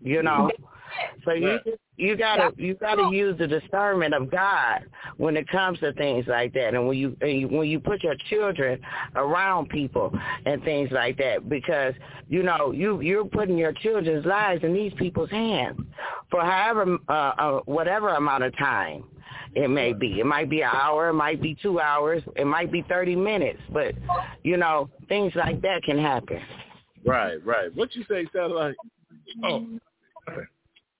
[0.00, 0.50] you know.
[1.24, 1.58] So you
[1.98, 4.84] you gotta you gotta use the discernment of God
[5.16, 8.04] when it comes to things like that, and when you, and you when you put
[8.04, 8.80] your children
[9.16, 11.94] around people and things like that, because
[12.28, 15.78] you know you you're putting your children's lives in these people's hands
[16.30, 19.02] for however uh, uh, whatever amount of time
[19.54, 20.20] it may be.
[20.20, 23.60] It might be an hour, it might be two hours, it might be thirty minutes,
[23.72, 23.94] but
[24.44, 26.40] you know things like that can happen.
[27.04, 27.44] Right.
[27.44, 27.74] Right.
[27.74, 28.76] What you say, satellite?
[29.42, 29.66] Oh.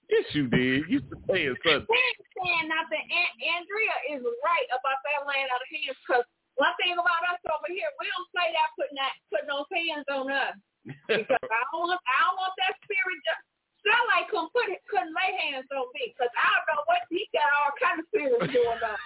[0.09, 0.89] Yes, you did.
[0.89, 1.85] You saying something.
[1.85, 3.05] ain't saying nothing.
[3.05, 6.25] An- Andrea is right about that laying out of hands because
[6.57, 10.07] one thing about us over here, we don't play that putting that putting those hands
[10.09, 10.57] on us
[11.05, 13.21] because I don't want I don't want that spirit.
[13.21, 13.43] Just,
[13.85, 17.23] sound like couldn't put couldn't lay hands on me because I don't know what he
[17.31, 18.97] got all kind of spirits going on.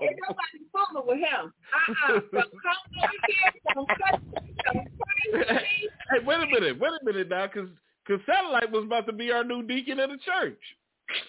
[0.06, 1.52] Ain't nobody fooling with him.
[1.74, 3.50] Uh uh Don't come over here.
[3.74, 4.54] Don't touch me.
[4.64, 5.76] Don't pray with me.
[6.08, 6.78] Hey, wait a minute.
[6.78, 7.68] Wait a minute now, because
[8.06, 10.60] because satellite was about to be our new deacon of the church.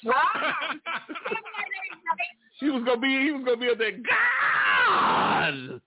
[0.07, 0.55] Ah,
[2.59, 3.07] He was gonna be.
[3.07, 3.91] He was gonna be up there.
[3.91, 5.81] God.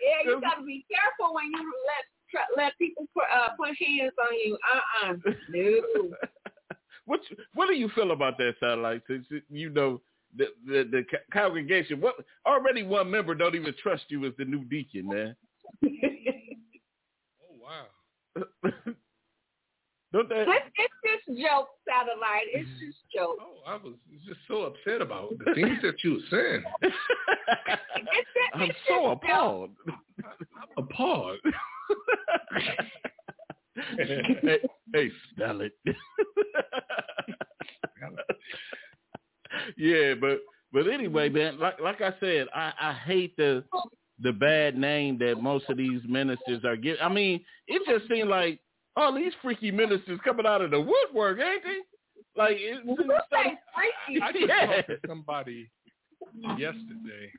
[0.00, 3.68] Yeah, you got to be careful when you let tr- let people put, uh, put
[3.68, 4.58] hands on you.
[4.74, 5.14] Uh-uh.
[5.50, 6.10] No.
[7.04, 7.20] what
[7.54, 9.02] what do you feel about that satellite?
[9.06, 10.00] Since you know
[10.36, 12.14] the the, the congregation, what
[12.46, 15.36] already one member don't even trust you as the new deacon, man.
[18.38, 18.70] Wow.
[20.12, 20.46] don't that?
[20.48, 22.48] It's, it's just joke, satellite.
[22.52, 23.36] It's just joke.
[23.40, 23.94] Oh, I was
[24.26, 26.64] just so upset about the things that you were saying.
[28.00, 29.70] It's just, I'm it's so appalled.
[29.88, 31.38] I'm appalled.
[33.96, 34.58] hey,
[34.92, 35.72] hey, spell it.
[39.76, 40.40] yeah, but
[40.72, 43.64] but anyway, man, like like I said, I, I hate the
[44.22, 47.02] the bad name that most of these ministers are getting.
[47.02, 48.60] I mean, it just seemed like
[48.96, 51.78] all these freaky ministers coming out of the woodwork, ain't they?
[52.36, 52.96] Like it, Who
[53.32, 54.22] say freaky?
[54.22, 54.66] I just Yeah.
[54.66, 55.70] talked to somebody
[56.56, 57.32] yesterday,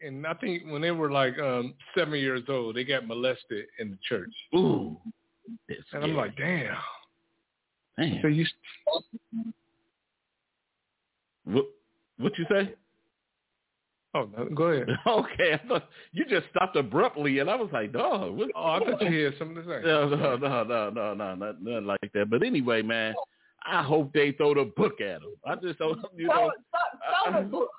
[0.00, 3.90] and I think when they were like um seven years old, they got molested in
[3.90, 4.96] the church, ooh,
[5.68, 6.76] that's and I'm like, damn.
[7.98, 8.22] damn.
[8.22, 8.46] So you
[11.44, 11.66] What
[12.18, 12.74] what you say?
[14.16, 14.88] Oh, no, go ahead.
[15.06, 18.36] Okay, I thought you just stopped abruptly, and I was like, dog.
[18.36, 18.50] What?
[18.54, 19.80] Oh, I thought you had something to say.
[19.84, 22.30] No, no, no, no, no, no, not, nothing like that.
[22.30, 23.14] But anyway, man,
[23.66, 25.34] I hope they throw the book at him.
[25.44, 27.70] I just don't, you Throw, know, throw, throw the book.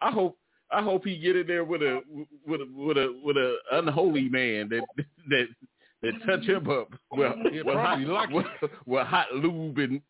[0.00, 0.38] I hope,
[0.70, 2.00] I hope he get in there with a,
[2.46, 4.82] with a, with a, with a unholy man that,
[5.28, 5.46] that,
[6.02, 6.92] that touch him up.
[7.10, 8.34] Well, He'll with hot, probably like it.
[8.34, 10.00] with, with hot lube and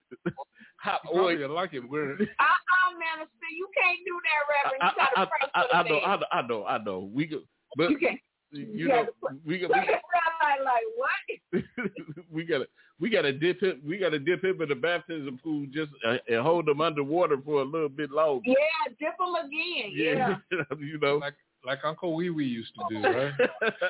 [0.85, 1.37] hot You oil.
[1.37, 1.88] probably like it.
[1.88, 3.49] Where Uh-uh, minister.
[3.57, 4.83] You can't do that, Reverend.
[4.83, 6.01] I, You gotta pray I, for I, the I know.
[6.01, 7.11] I know, I know, I know.
[7.12, 7.42] We could,
[7.77, 8.20] but You can't.
[8.53, 9.07] you Yeah, know,
[9.47, 11.90] we got, Look we, at satellite like, what?
[12.33, 12.66] we gotta
[13.01, 16.40] we gotta dip him we gotta dip him in the baptism pool just uh, and
[16.42, 18.42] hold him underwater for a little bit longer.
[18.47, 19.90] Yeah, dip them again.
[19.92, 20.37] Yeah.
[20.79, 21.16] you know.
[21.16, 23.33] like like Uncle Wee Wee used to do, right?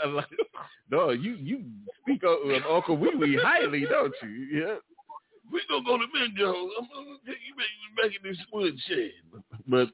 [0.09, 0.27] like,
[0.91, 1.65] no, you you
[2.03, 4.29] speak of, of Uncle Wee Wee highly, don't you?
[4.29, 4.77] Yeah.
[5.55, 6.51] We gonna go to Benjo.
[6.51, 9.13] I'm gonna take you back, back in this wood shed.
[9.69, 9.89] But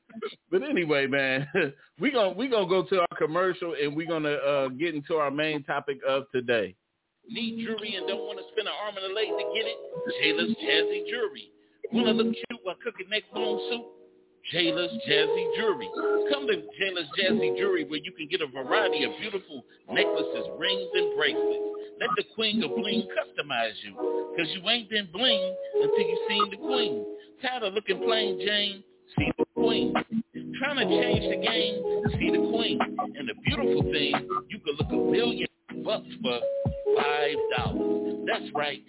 [0.50, 1.46] but anyway, man,
[2.00, 5.30] we gonna we gonna go to our commercial and we're gonna uh, get into our
[5.30, 6.74] main topic of today.
[7.28, 9.76] Need jewelry and don't want to spend an arm and a leg to get it?
[10.16, 11.52] Jayla's Jazzy Jewelry.
[11.92, 13.84] Want to look cute while cooking neck bone soup?
[14.54, 15.90] Jayla's Jazzy Jewelry.
[16.32, 20.88] Come to Jayla's Jazzy Jewelry where you can get a variety of beautiful necklaces, rings,
[20.94, 21.79] and bracelets.
[22.00, 23.92] Let the queen of bling customize you
[24.34, 27.04] because you ain't been bling until you seen the queen.
[27.42, 28.82] Tired of looking plain Jane?
[29.18, 29.92] See the queen.
[30.58, 32.10] Trying to change the game?
[32.18, 32.78] See the queen.
[32.80, 34.14] And the beautiful thing,
[34.48, 35.46] you can look a million
[35.84, 36.40] bucks for
[36.96, 38.26] five dollars.
[38.26, 38.82] That's right,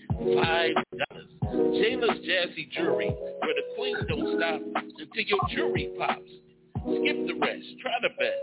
[0.43, 1.28] five dollars.
[1.52, 6.21] Jayla's Jazzy Jewelry, where the queen don't stop until your jewelry pops.
[6.76, 8.41] Skip the rest, try the best.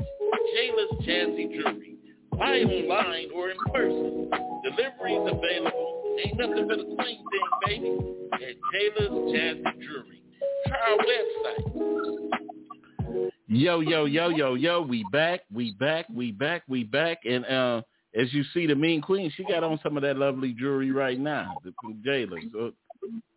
[0.55, 1.98] Jayla's Jazzy Jewelry.
[2.39, 4.31] Buy online or in person.
[4.63, 6.17] Deliveries available.
[6.25, 7.99] Ain't nothing but a queen thing, baby.
[8.35, 10.23] At Jayla's Jazzy Jewelry.
[10.67, 12.31] Try our website.
[13.49, 17.19] Yo, yo, yo, yo, yo, we back, we back, we back, we back.
[17.25, 17.83] And uh
[18.15, 21.19] as you see the mean queen, she got on some of that lovely jewelry right
[21.19, 22.39] now, the from Jayla.
[22.53, 22.73] So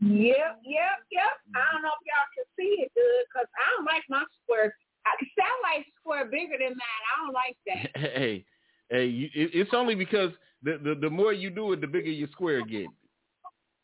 [0.02, 1.34] Yep, yep, yep.
[1.56, 4.76] I don't know if y'all can see it good because I don't like my square.
[5.06, 7.04] I, sound like square bigger than mine.
[7.08, 7.84] I don't like that.
[8.18, 8.46] hey,
[8.92, 10.32] hey, you, it, it's only because
[10.64, 12.86] the, the the more you do it, the bigger your square get.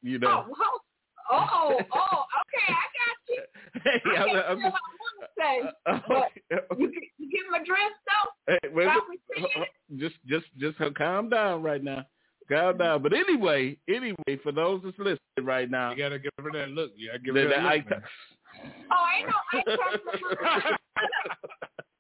[0.04, 0.46] You know.
[0.50, 0.80] Oh,
[1.32, 3.44] oh, oh, oh, okay, I got you.
[3.84, 5.56] Hey, I I'm- can't I'm- what I want to say.
[5.86, 6.16] uh, uh But
[6.56, 8.54] uh, you, get- you get my dress though?
[8.62, 9.00] Hey, wait, uh,
[9.40, 9.68] wait,
[9.98, 12.06] just just just uh, calm down right now.
[12.50, 12.78] Calm mm-hmm.
[12.78, 13.04] down.
[13.04, 16.92] But anyway, anyway, for those that's listening right now, You gotta give her that look.
[16.96, 17.90] You gotta give her the that eye look.
[17.90, 18.02] man.
[18.92, 19.32] Oh, I know.
[19.52, 20.78] I ain't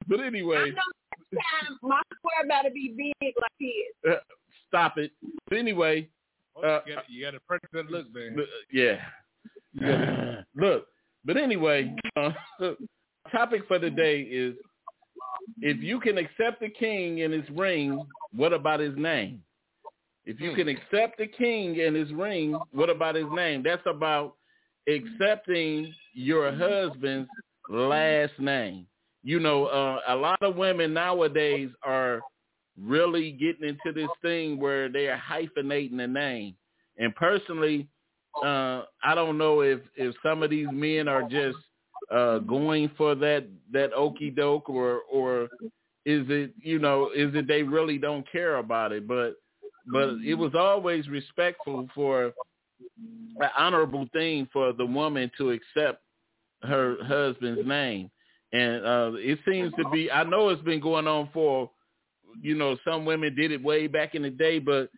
[0.07, 1.06] but I anyway, know this
[1.37, 4.11] time my square better be big like his.
[4.13, 4.15] uh,
[4.67, 5.11] stop it.
[5.49, 6.09] But anyway,
[6.55, 8.35] Oh, uh, you, gotta, you gotta press that look, man.
[8.39, 8.97] uh, yeah.
[9.73, 10.41] Yeah.
[10.55, 10.87] Look,
[11.23, 12.31] but anyway, uh,
[13.31, 14.55] topic for today is
[15.61, 18.03] if you can accept the king and his ring,
[18.35, 19.43] what about his name?
[20.25, 23.61] If you can accept the king and his ring, what about his name?
[23.63, 24.33] That's about
[24.89, 27.29] accepting your husband's
[27.69, 28.87] last name.
[29.27, 32.21] You know, uh, a lot of women nowadays are
[32.81, 36.55] really getting into this thing where they are hyphenating the name.
[36.97, 37.89] And personally,
[38.41, 41.57] uh, I don't know if if some of these men are just
[42.09, 45.49] uh, going for that that okey doke or or
[46.05, 49.09] is it you know is it they really don't care about it?
[49.09, 49.35] But
[49.91, 52.31] but it was always respectful for
[53.41, 56.01] an honorable thing for the woman to accept
[56.63, 58.09] her husband's name.
[58.53, 61.69] And uh, it seems to be, I know it's been going on for,
[62.41, 64.89] you know, some women did it way back in the day, but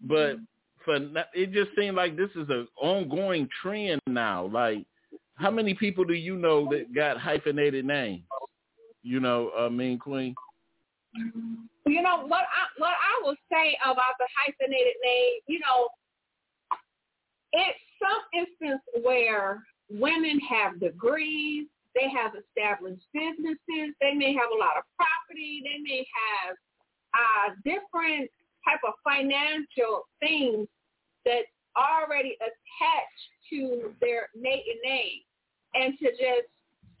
[0.00, 0.36] but
[0.84, 0.96] for
[1.34, 4.46] it just seemed like this is an ongoing trend now.
[4.46, 4.84] Like,
[5.34, 8.22] how many people do you know that got hyphenated names?
[9.02, 10.34] You know, uh, Mean Queen.
[11.14, 15.40] You know what I what I will say about the hyphenated name.
[15.46, 15.88] You know,
[17.52, 21.66] it's some instance where women have degrees,
[21.98, 26.54] they have established businesses, they may have a lot of property, they may have
[27.14, 28.30] uh, different
[28.62, 30.68] type of financial things
[31.24, 31.42] that
[31.76, 35.20] already attached to their maiden name,
[35.74, 36.46] and to just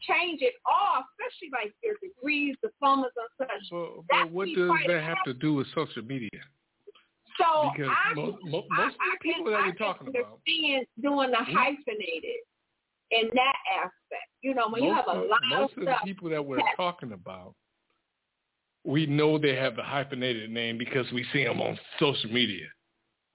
[0.00, 3.70] change it all, especially like their degrees, diplomas, and such.
[3.70, 6.28] But, but what does that have to do with social media?
[7.38, 9.74] So Because I, mo- mo- I, most of I the people can, that I we're
[9.74, 10.40] talking about,
[11.02, 11.54] doing the Hmm?
[11.54, 12.42] hyphenated
[13.10, 14.28] in that aspect.
[14.42, 16.58] You know, when you have a of, lot most of of the people that we're
[16.76, 17.54] talking about,
[18.84, 22.66] we know they have the hyphenated name because we see them on social media.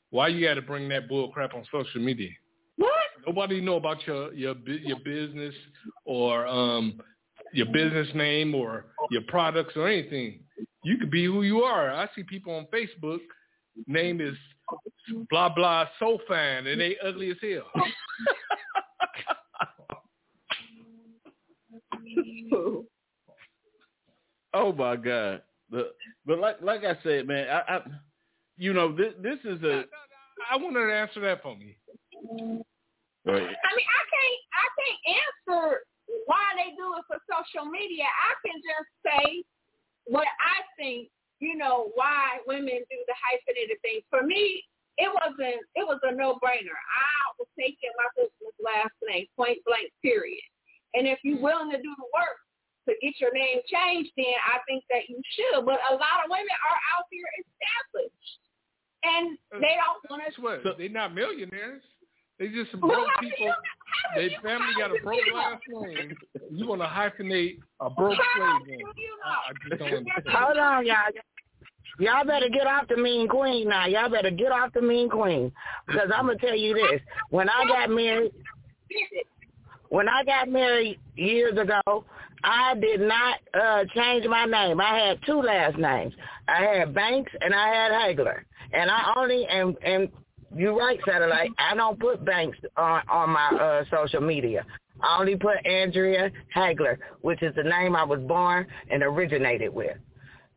[0.10, 2.30] Why you got to bring that bull crap on social media?
[2.78, 2.92] What?
[3.26, 5.54] Nobody know about your your your business
[6.06, 7.00] or um
[7.54, 10.40] your business name or your products or anything.
[10.84, 11.92] You could be who you are.
[11.92, 13.20] I see people on Facebook.
[13.88, 14.36] Name is
[15.30, 17.70] blah blah so fine and they ugly as hell.
[24.54, 25.42] Oh my God!
[25.72, 25.90] The,
[26.26, 27.80] but like like I said, man, I, I
[28.58, 29.86] you know this this is a.
[30.52, 31.78] I want her to answer that for me.
[33.26, 33.50] Right.
[33.50, 35.82] I mean, I can't, I can't answer
[36.28, 38.04] why they do it for social media.
[38.04, 39.44] I can just say
[40.06, 41.10] what I think.
[41.40, 44.04] You know why women do the hyphenated things.
[44.10, 44.62] For me,
[44.98, 45.66] it wasn't.
[45.76, 46.78] It was a no-brainer.
[46.78, 50.46] I was taking my business last name, point blank, period.
[50.94, 52.38] And if you're willing to do the work
[52.88, 55.66] to get your name changed, then I think that you should.
[55.66, 58.32] But a lot of women are out there established,
[59.04, 59.62] and mm.
[59.62, 60.30] they don't want to.
[60.30, 60.78] Guess what?
[60.78, 61.82] They're not millionaires.
[62.40, 63.48] They just some broke how people.
[63.48, 66.18] you- how do Their family got a broke last name.
[66.52, 68.86] You want to hyphenate a broke How slave name?
[68.96, 70.36] do you I, I just don't understand.
[70.36, 70.96] Hold on, y'all.
[72.00, 73.86] Y'all better get off the mean queen now.
[73.86, 75.52] Y'all better get off the mean queen.
[75.86, 77.02] Because I'm going to tell you this.
[77.30, 78.32] When I got married,
[79.94, 82.04] when I got married years ago,
[82.44, 84.82] I did not uh change my name.
[84.82, 86.16] I had two last names.
[86.48, 88.40] I had Banks and I had Hagler.
[88.72, 90.10] And I only and and
[90.56, 91.52] you're right, satellite.
[91.60, 94.66] I don't put Banks on on my uh social media.
[95.00, 99.98] I only put Andrea Hagler, which is the name I was born and originated with.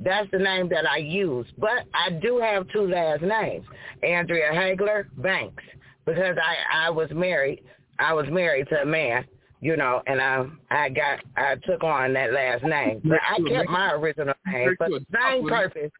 [0.00, 1.46] That's the name that I use.
[1.58, 3.66] But I do have two last names,
[4.02, 5.62] Andrea Hagler Banks,
[6.06, 7.62] because I I was married.
[7.98, 9.24] I was married to a man,
[9.60, 13.00] you know, and I I got I took on that last name.
[13.04, 15.90] But I kept my original name for the same purpose.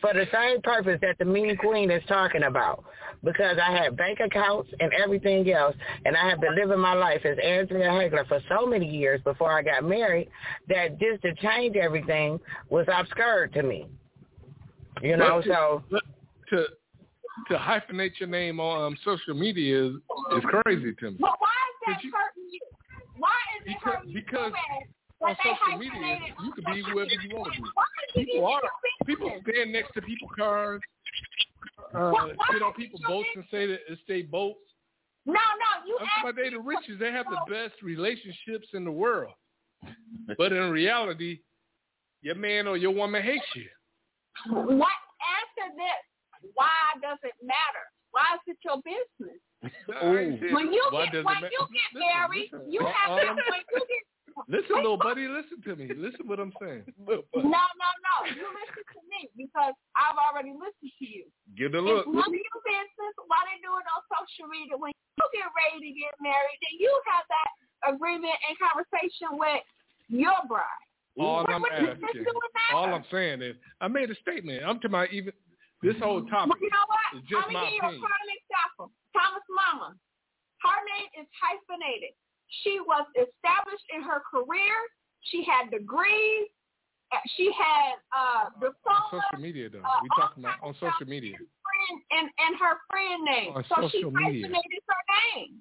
[0.00, 2.84] For the same purpose that the mean queen is talking about.
[3.22, 7.24] Because I had bank accounts and everything else and I have been living my life
[7.24, 10.28] as Andrea Hagler for so many years before I got married
[10.68, 13.86] that just to change everything was obscure to me.
[15.02, 15.98] You know, But to- so
[16.50, 16.66] to
[17.48, 19.94] to hyphenate your name on um, social media is,
[20.36, 21.16] is crazy to me.
[21.20, 22.60] But why is that you- hurting you?
[23.16, 24.52] Why is it Because- hurting you because
[25.20, 27.68] so on social media, you can be whoever you want to be.
[27.74, 28.60] Why People are
[29.06, 30.80] people stand next to people cars.
[31.94, 32.12] Uh,
[32.52, 34.58] sit on people boats and say that it's their boats.
[35.26, 36.98] No, no, you asked about they the richest.
[37.00, 39.32] They have the best relationships in the world.
[40.38, 41.40] But in reality,
[42.22, 43.66] your man or your woman hates you.
[44.50, 46.02] What answer this?
[46.54, 47.84] Why does it matter?
[48.10, 49.38] Why is it your business?
[49.96, 52.68] Oh, when you get when ma- you get married, listen.
[52.68, 54.04] you have to um, when you get
[54.50, 55.88] Listen, little buddy, listen to me.
[55.94, 56.84] Listen what I'm saying.
[57.06, 58.14] no, no, no.
[58.28, 61.24] You listen to me because I've already listened to you.
[61.56, 62.10] Give the It's look.
[62.10, 64.74] none of your business why they do it on social media.
[64.76, 67.50] When you get ready to get married, then you have that
[67.94, 69.62] agreement and conversation with
[70.10, 70.84] your bride.
[71.16, 72.74] All What I'm you asking, do with that?
[72.74, 74.66] all I'm saying is, I made a statement.
[74.66, 75.32] I'm talking about even
[75.84, 76.56] this whole topic.
[76.56, 77.08] Well, you know what?
[77.20, 78.08] is just I'm my gonna give you a opinion.
[78.08, 78.86] prime example.
[79.12, 79.88] Thomas Mama.
[80.64, 82.16] Her name is hyphenated.
[82.64, 84.76] She was established in her career.
[85.28, 86.48] She had degrees.
[87.12, 88.72] Uh, She had uh, On
[89.12, 91.36] social media, though, uh, we talking about on social media.
[91.36, 93.52] friend and, and her friend name.
[93.52, 94.48] On so she social media.
[94.48, 95.02] hyphenated her
[95.36, 95.60] name.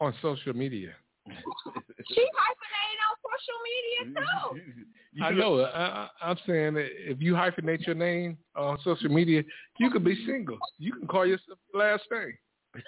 [0.00, 0.92] On social media.
[1.26, 4.84] She hyphenated on social media too.
[5.22, 5.60] I know.
[5.60, 9.42] I, I, I'm saying that if you hyphenate your name on social media,
[9.78, 10.58] you could be single.
[10.78, 12.34] You can call yourself the last name.
[12.74, 12.82] I'm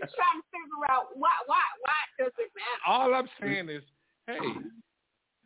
[0.00, 2.86] just trying to figure out why why why does it matter?
[2.86, 3.82] All I'm saying is,
[4.26, 4.38] hey,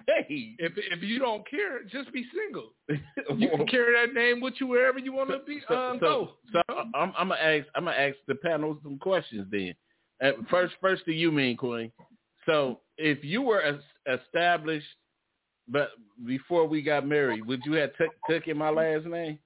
[0.06, 2.72] Hey, if if you don't care, just be single.
[3.36, 5.60] You can carry that name with you wherever you want to be.
[5.68, 6.30] So, uh, so, go.
[6.52, 7.66] so I'm, I'm gonna ask.
[7.74, 9.46] I'm gonna ask the panel some questions.
[9.50, 9.74] Then,
[10.22, 11.92] uh, first, first to you, Mean Queen.
[12.46, 14.86] So, if you were established,
[15.68, 15.90] but
[16.26, 19.38] before we got married, would you have took taken my last name?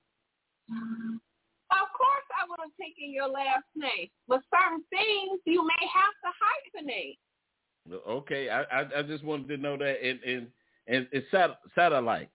[0.68, 6.14] Of course, I would have taken your last name, but certain things you may have
[6.24, 7.18] to hyphenate.
[8.08, 9.96] Okay, I, I, I just wanted to know that.
[10.02, 10.46] And and
[10.88, 12.30] and it's sat- satellite.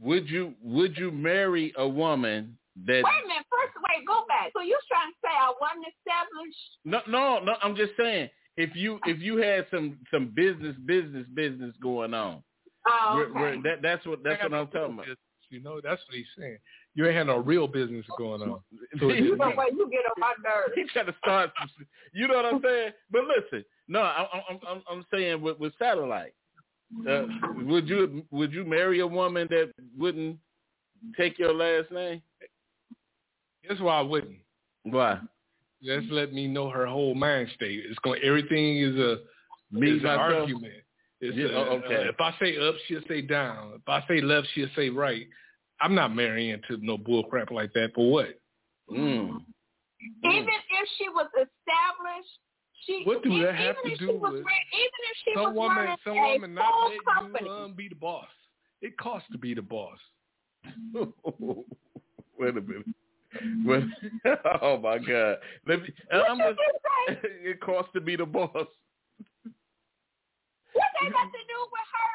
[0.00, 2.56] Would you would you marry a woman
[2.86, 3.02] that?
[3.04, 3.44] Wait a minute.
[3.50, 4.52] First, wait, go back.
[4.52, 6.68] So you're trying to say I wasn't established?
[6.84, 7.56] No, no, no.
[7.62, 12.42] I'm just saying if you if you had some some business business business going on,
[12.88, 13.32] Oh, where, okay.
[13.34, 15.06] where, that that's what that's what I'm no talking about.
[15.06, 15.18] business,
[15.50, 16.58] You know, that's what he's saying.
[16.94, 18.60] You ain't had no real business going on.
[18.98, 19.72] So you know what?
[19.72, 20.72] You get on my nerves.
[20.74, 21.68] he trying to start some.
[22.12, 22.92] You know what I'm saying?
[23.10, 26.32] But listen, no, I, I'm I'm I'm saying with with satellite.
[27.08, 27.24] Uh,
[27.66, 30.38] would you would you marry a woman that wouldn't
[31.16, 32.22] take your last name?
[33.68, 34.38] That's why I wouldn't.
[34.84, 35.18] Why?
[35.82, 37.82] Just let me know her whole mind state.
[37.88, 38.20] It's going.
[38.24, 39.18] Everything is a
[39.70, 40.74] Me is an argument.
[41.20, 41.96] It's Yeah, a- oh, okay.
[42.06, 43.72] uh, if I say up, she'll say down.
[43.74, 45.26] If I say left, she'll say right.
[45.80, 47.92] I'm not marrying to no bull crap like that.
[47.94, 48.38] For what?
[48.90, 49.40] Mm.
[50.24, 52.38] Even if she was established,
[52.86, 55.00] she What do e- that have even to if do she was with- ra- even
[55.10, 57.44] if she some was woman, running some a woman not full let company.
[57.46, 58.28] you um, be the boss.
[58.80, 59.98] It costs to be the boss.
[60.94, 62.86] Wait a minute.
[63.64, 63.84] Wait,
[64.62, 65.36] oh my God!
[65.66, 65.88] Let me.
[66.10, 66.58] What I'm you just.
[66.58, 67.28] just say?
[67.50, 68.66] It costs to be the boss.
[70.74, 72.12] What they got to do with her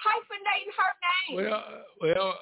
[0.00, 1.36] hyphenating her name?
[1.36, 2.38] Well, uh, well,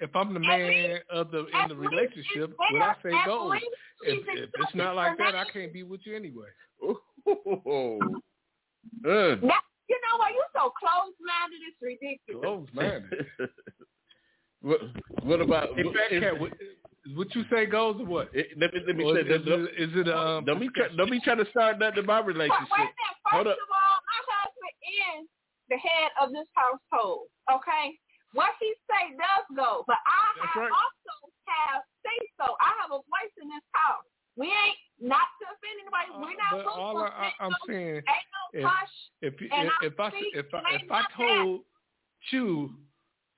[0.00, 3.26] if I'm the man least- of the in the relationship, it's what I say better.
[3.26, 3.52] Goes.
[4.02, 6.48] If, if it's not like her that, I can't be with you anyway.
[6.82, 7.98] Oh.
[9.04, 9.34] Uh.
[9.42, 10.32] That, you know what?
[10.32, 11.60] You're so close-minded.
[11.66, 12.42] It's ridiculous.
[12.44, 13.26] Close minded.
[14.60, 14.80] what,
[15.22, 15.68] what about?
[15.76, 16.52] Hey, Fat is- what,
[17.14, 18.30] what you say goes or what?
[18.34, 19.20] it- let me let me Or say.
[19.22, 20.44] is, Don't, it, is it um?
[20.44, 22.68] don't be try, don't be trying to start nothing in my But relationship.
[22.70, 23.16] wait a minute.
[23.24, 23.58] First Hold of up.
[23.70, 24.20] all, my
[24.86, 25.28] husband is
[25.68, 27.26] the head of this household.
[27.50, 27.98] Okay,
[28.32, 30.72] what he say does go, but I That's have right.
[30.72, 31.14] also
[31.50, 32.54] have say so.
[32.60, 34.06] I have a voice in this house.
[34.36, 36.12] We ain't not to offend anybody.
[36.22, 38.94] We're not Uh, but all supposed I, I, I'm to saying, ain't no if- hush.
[39.22, 41.16] if if, And I if I if I if I like that.
[41.16, 41.60] told
[42.32, 42.70] you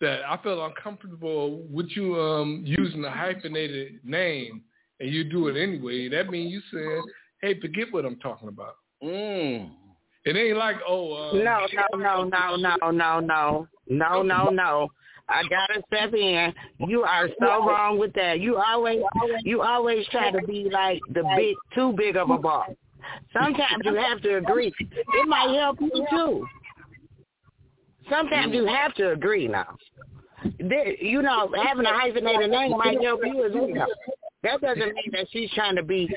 [0.00, 4.62] that I felt uncomfortable with you um using a hyphenated name
[5.00, 7.02] and you do it anyway, that means you said,
[7.40, 9.70] "Hey, forget what I'm talking about." Mm.
[10.28, 11.66] It ain't like, oh, uh, No,
[11.96, 14.88] no, no, no, no, no, no, no, no, no.
[15.26, 16.52] I gotta step in.
[16.86, 18.38] You are so wrong with that.
[18.38, 19.00] You always,
[19.42, 22.68] you always try to be like the big, too big of a boss.
[23.32, 24.70] Sometimes you have to agree.
[24.80, 26.46] It might help you too.
[28.10, 29.76] Sometimes you have to agree now.
[30.60, 33.86] You know, having a hyphenated name might help you as well.
[34.42, 36.14] That doesn't mean that she's trying to be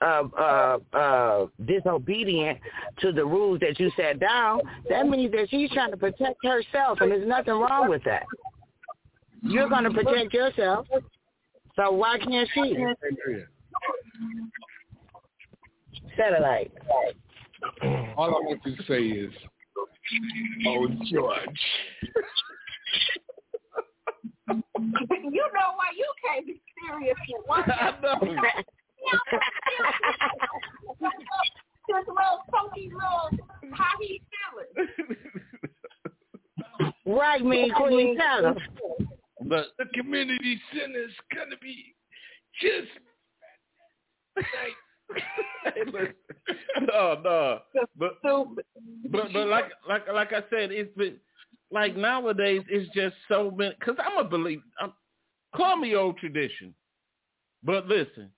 [0.00, 2.58] uh, uh, uh, disobedient
[3.00, 4.60] to the rules that you set down.
[4.88, 8.24] That means that she's trying to protect herself, and there's nothing wrong with that.
[9.42, 10.86] You're going to protect yourself,
[11.76, 12.86] so why can't she?
[16.16, 16.72] Satellite.
[18.16, 19.32] all I want to say is,
[20.66, 21.60] "Oh, George."
[24.48, 24.54] you
[25.54, 27.64] know why you can't be serious with one
[37.06, 38.16] Right, me, Queen.
[38.16, 38.54] Tell her.
[39.42, 41.94] But The community center is gonna be
[42.60, 42.88] just
[44.36, 45.84] hey,
[46.80, 47.60] no, no.
[47.96, 51.16] But but but like like like I said, it's been
[51.70, 53.74] like nowadays it's just so many.
[53.78, 54.62] Because I'm a believe.
[54.80, 54.92] I'm,
[55.54, 56.74] call me old tradition,
[57.62, 58.30] but listen.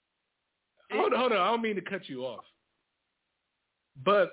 [0.93, 1.39] Hold on, hold on.
[1.39, 2.45] I don't mean to cut you off,
[4.05, 4.33] but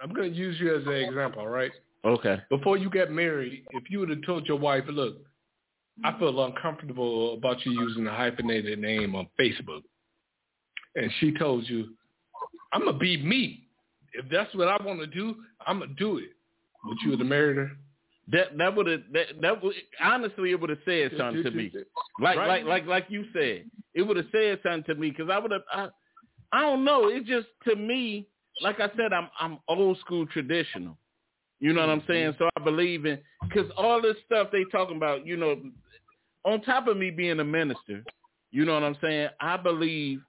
[0.00, 1.72] I'm going to use you as an example, all right?
[2.04, 2.38] Okay.
[2.50, 5.16] Before you get married, if you would have told your wife, look,
[6.04, 9.82] I feel uncomfortable about you using a hyphenated name on Facebook,
[10.96, 11.94] and she told you,
[12.72, 13.68] I'm going to be me.
[14.12, 16.30] If that's what I want to do, I'm going to do it.
[16.84, 17.70] Would you have married her?
[18.28, 21.70] That that would have that that would honestly it would have said something to me.
[22.18, 22.64] Like Right.
[22.64, 25.50] like like like you said, it would have said something to me because I would
[25.50, 25.62] have.
[25.72, 25.88] I,
[26.52, 27.08] I don't know.
[27.08, 28.26] It just to me,
[28.62, 30.96] like I said, I'm I'm old school traditional.
[31.60, 32.34] You know what I'm saying?
[32.38, 35.26] So I believe in because all this stuff they talking about.
[35.26, 35.60] You know,
[36.44, 38.04] on top of me being a minister,
[38.52, 39.28] you know what I'm saying?
[39.40, 40.20] I believe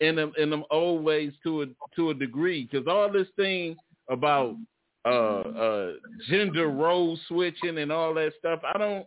[0.00, 1.66] in them in them old ways to a
[1.96, 3.76] to a degree because all this thing
[4.08, 4.56] about
[5.04, 5.92] uh, uh,
[6.28, 8.60] gender role switching and all that stuff.
[8.74, 9.06] I don't,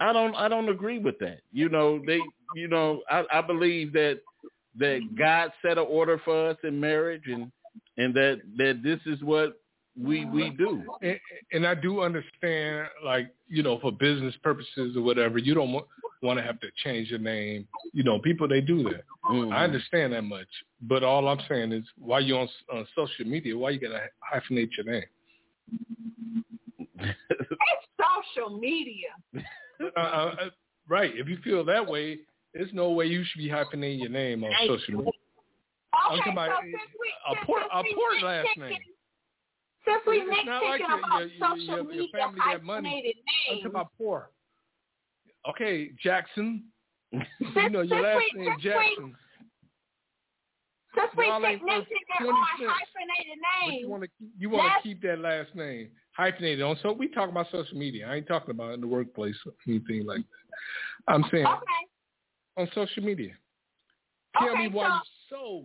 [0.00, 1.40] I don't, I don't agree with that.
[1.52, 2.20] You know, they,
[2.54, 4.20] you know, I, I believe that
[4.78, 7.52] that God set an order for us in marriage, and
[7.98, 9.60] and that that this is what
[10.00, 10.82] we we do.
[11.02, 11.20] And,
[11.52, 15.86] and I do understand, like you know, for business purposes or whatever, you don't want,
[16.22, 17.66] want to have to change your name.
[17.92, 19.04] You know, people they do that.
[19.30, 19.52] Mm-hmm.
[19.52, 20.46] I understand that much,
[20.82, 23.56] but all I'm saying is, why you on, on social media?
[23.56, 24.02] Why you gotta
[24.32, 25.04] hyphenate your name?
[27.74, 27.86] It's
[28.36, 29.08] social media.
[29.96, 30.34] uh, uh,
[30.88, 31.10] right.
[31.14, 32.20] If you feel that way,
[32.54, 35.12] there's no way you should be hyphenating your name on social media.
[35.92, 38.48] I'm Okay, talking about so since we, a since, poor, since a we poor last
[38.58, 38.78] name.
[39.84, 42.38] Since we It's not like nitpicking your- about your- your- social your- your media family
[42.38, 42.88] got money.
[42.88, 43.14] I'm names,
[43.48, 44.30] talking about poor.
[45.48, 46.64] Okay, Jackson.
[47.12, 49.16] you know your last we- name since Jackson.
[50.94, 52.72] since we Y'all take ain't worth nitpicking 20 on cents.
[52.72, 53.38] hyphenated
[53.70, 53.80] name.
[53.80, 56.76] you want to you want to keep that last name hyphenated on.
[56.82, 58.06] So we talk about social media.
[58.08, 61.12] I ain't talking about in the workplace or anything like that.
[61.14, 61.82] I'm saying okay,
[62.56, 63.32] on social media.
[64.38, 65.64] Tell Okay, me why so-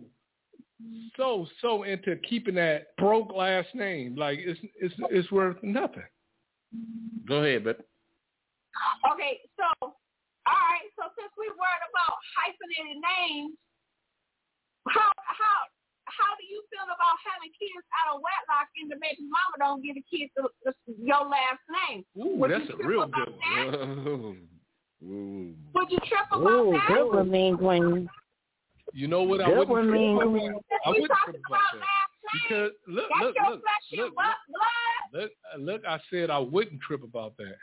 [1.16, 4.16] so so into keeping that broke last name.
[4.16, 6.02] Like it's it's it's worth nothing.
[7.26, 7.80] Go ahead, but
[9.12, 9.66] okay, so
[10.48, 13.52] all right, so since we worried about hyphenated names,
[14.88, 15.58] how how
[16.08, 19.84] how do you feel about having kids out of wedlock and the baby mama don't
[19.84, 22.00] give the kids to, to your last name?
[22.16, 23.76] Ooh, Would that's you a trip real about good that?
[23.76, 24.36] Ooh.
[25.04, 25.54] Ooh.
[25.74, 26.88] Would you trip about Ooh, that?
[26.88, 28.08] good one, mean queen.
[28.92, 29.40] You know what?
[29.40, 30.52] I wouldn't one, trip mean about queen.
[30.52, 30.80] that.
[30.84, 33.62] I we wouldn't trip about about that because look that's look your look
[33.92, 34.34] look blood.
[34.48, 35.22] blood.
[35.22, 35.82] look look.
[35.86, 37.56] I said I wouldn't trip about that.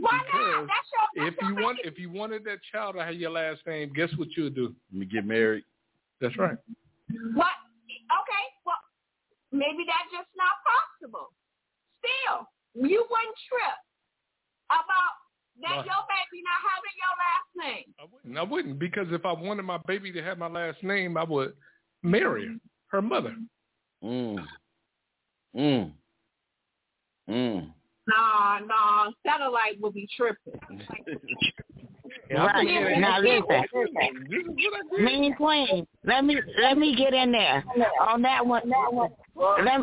[0.00, 0.66] Why not?
[0.66, 1.28] That's your.
[1.28, 4.28] If you want, if you wanted that child to have your last name, guess what
[4.36, 4.74] you would do?
[4.92, 5.64] Let me get married.
[6.20, 6.56] That's right.
[7.34, 7.52] What?
[7.90, 8.76] Okay, well,
[9.52, 11.28] maybe that's just not possible.
[12.00, 13.78] Still, you wouldn't trip
[14.70, 15.20] about
[15.62, 15.84] that No.
[15.84, 17.94] your baby not having your last name.
[17.98, 18.38] I wouldn't.
[18.38, 21.52] I wouldn't because if I wanted my baby to have my last name, I would
[22.02, 22.54] marry her,
[22.86, 23.36] her mother.
[24.02, 24.46] Mm.
[25.54, 25.92] Mm.
[27.28, 27.72] Mm.
[28.06, 30.58] Nah, nah, satellite will be tripping.
[32.30, 32.84] Yeah, I'm Right.
[32.84, 33.00] looking.
[33.00, 35.04] Now listen, This is what I did.
[35.04, 35.86] mean queen.
[36.04, 37.64] Let me let me get in there
[38.00, 38.62] on that one.
[38.66, 39.80] Let,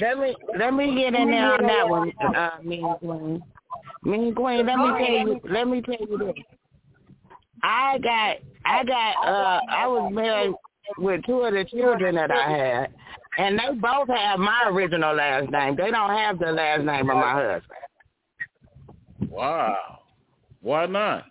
[0.00, 3.42] let me let me get in there on that one, uh, mean queen.
[4.04, 4.66] Mean queen.
[4.66, 5.40] Let me tell you.
[5.48, 6.34] Let me tell you this.
[7.62, 10.54] I got I got uh I was married
[10.98, 12.90] with two of the children that I had,
[13.38, 15.76] and they both have my original last name.
[15.76, 19.30] They don't have the last name of my husband.
[19.30, 20.00] Wow.
[20.60, 21.24] Why not?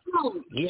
[0.54, 0.70] Yeah.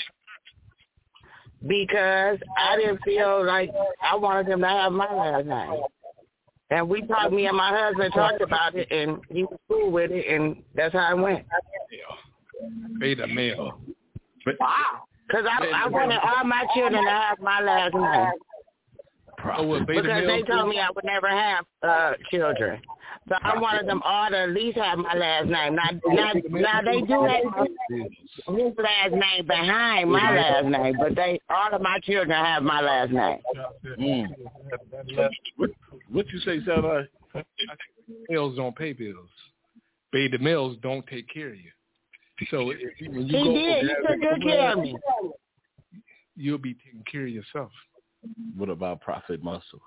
[1.66, 3.70] Because I didn't feel like
[4.02, 5.82] I wanted them to have my last name.
[6.70, 10.12] And we talked, me and my husband talked about it, and he was cool with
[10.12, 11.46] it, and that's how it went.
[13.00, 13.80] Beta male.
[14.60, 15.04] Wow.
[15.28, 18.32] Because I, I wanted all my children to have my last name.
[19.44, 22.82] Oh, well, Because they told me I would never have uh children.
[23.30, 25.76] So I wanted them all to at least have my last name.
[25.76, 27.68] Now, now, now they do have
[28.48, 32.80] his last name behind my last name, but they all of my children have my
[32.80, 33.40] last name.
[34.00, 34.28] Mm.
[35.58, 35.72] What,
[36.10, 37.08] what you say, Satellite?
[38.30, 39.30] Bills don't pay bills.
[40.14, 41.72] Beta males don't take care of you.
[42.50, 42.80] So if,
[43.12, 43.84] when you He go did.
[43.84, 44.98] He took good care of me.
[46.36, 47.72] you'll be taking care of yourself.
[48.56, 49.82] What about Prophet Muscle?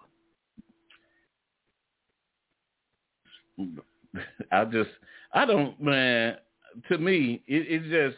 [4.53, 4.91] I just,
[5.33, 6.37] I don't, man.
[6.89, 8.17] To me, it, it's just,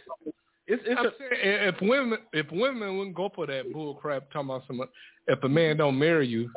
[0.67, 4.51] it's, it's a, saying, if women if women wouldn't go for that bull crap talking
[4.51, 4.83] about some
[5.27, 6.51] if a man don't marry you,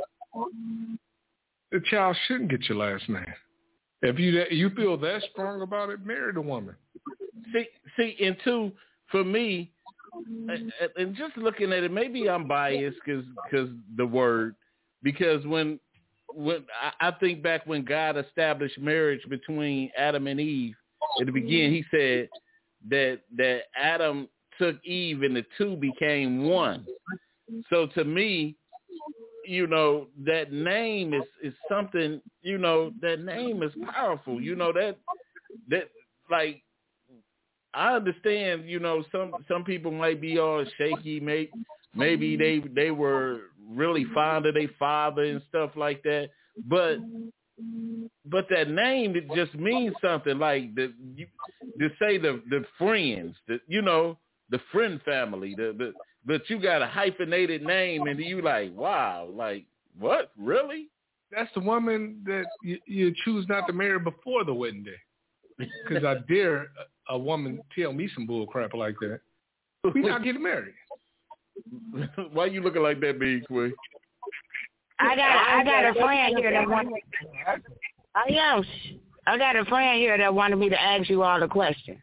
[1.71, 3.25] the child shouldn't get your last name.
[4.01, 6.75] If you that you feel that strong about it, marry the woman.
[7.53, 8.71] see, see, and two,
[9.09, 9.71] for me,
[10.97, 14.55] and- just looking at it, maybe I'm biased because because the word,
[15.03, 15.79] because when
[16.33, 20.75] when I I think back when God established marriage between Adam and Eve
[21.19, 22.29] at the beginning, He said
[22.89, 26.85] that that Adam took Eve and the two became one.
[27.69, 28.55] So to me,
[29.45, 32.21] you know, that name is is something.
[32.41, 34.41] You know, that name is powerful.
[34.41, 34.97] You know that
[35.69, 35.89] that
[36.29, 36.61] like
[37.75, 41.51] I understand, you know, some some people might be all shaky, maybe
[41.93, 46.29] maybe they they were really fond of their father and stuff like that.
[46.67, 46.97] But
[48.25, 51.27] but that name it just means something like the you
[51.79, 54.17] to say the the friends, the you know,
[54.49, 55.93] the friend family, the the
[56.25, 59.65] but you got a hyphenated name and you like, wow, like
[59.97, 60.31] what?
[60.37, 60.89] Really?
[61.31, 65.67] that's the woman that you, you choose not to marry before the wedding day.
[65.87, 66.67] Because I dare
[67.09, 69.19] a, a woman tell me some bull crap like that.
[69.93, 70.73] We not getting married.
[72.33, 73.73] Why you looking like that, Big Queen?
[74.99, 76.89] I got I got a friend here that want.
[78.15, 78.63] I am.
[79.27, 82.01] I got a friend here that wanted me to ask you all a question.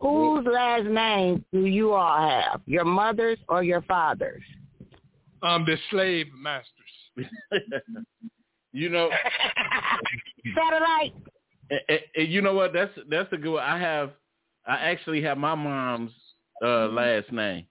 [0.00, 2.60] Whose last name do you all have?
[2.66, 4.42] Your mother's or your father's?
[5.42, 6.70] Um, the slave masters.
[8.72, 9.08] you know,
[10.54, 11.14] Satellite.
[11.70, 12.72] and, and- and you know what?
[12.72, 13.54] That's that's a good.
[13.54, 13.62] One.
[13.62, 14.12] I have,
[14.66, 16.12] I actually have my mom's
[16.64, 17.66] uh last name.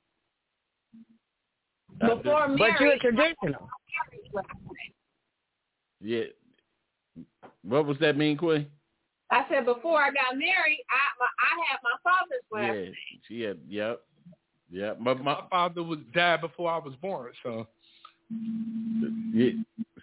[1.99, 3.69] Before But you're marriage, traditional.
[6.01, 6.23] yeah.
[7.63, 8.67] What was that mean, Queen?
[9.31, 12.93] I said before I got married, I my, I had my father's last Yeah, name.
[13.27, 13.59] she had.
[13.67, 14.01] Yep,
[14.71, 14.97] yep.
[15.03, 17.67] But my My father was died before I was born, so
[19.33, 19.51] yeah,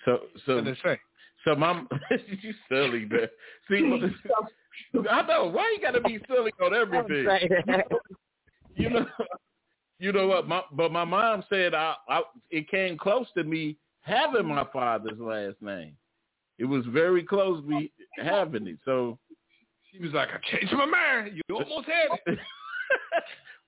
[0.05, 0.99] so so what they say.
[1.45, 1.85] so my
[2.43, 3.29] you silly man.
[3.71, 3.81] See,
[5.11, 7.27] I know why you got to be silly on everything.
[8.75, 9.07] you know,
[9.99, 10.49] you know what?
[10.49, 15.19] My, but my mom said I, I it came close to me having my father's
[15.19, 15.97] last name.
[16.59, 18.79] It was very close to me having it.
[18.85, 19.19] So,
[19.91, 21.33] She was like, I changed my mind.
[21.35, 22.39] You almost had it.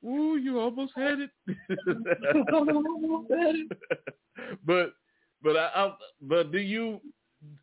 [0.06, 1.30] ooh, you almost had it.
[4.66, 4.92] but
[5.42, 5.92] but I, I
[6.22, 7.00] but do you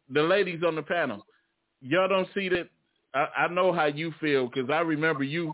[0.10, 1.26] the ladies on the panel
[1.82, 2.70] y'all don't see that
[3.14, 5.54] I, I know how you feel because I remember you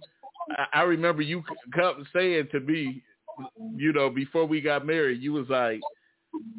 [0.52, 3.02] I, I remember you c- come saying to me
[3.76, 5.82] you know before we got married you was like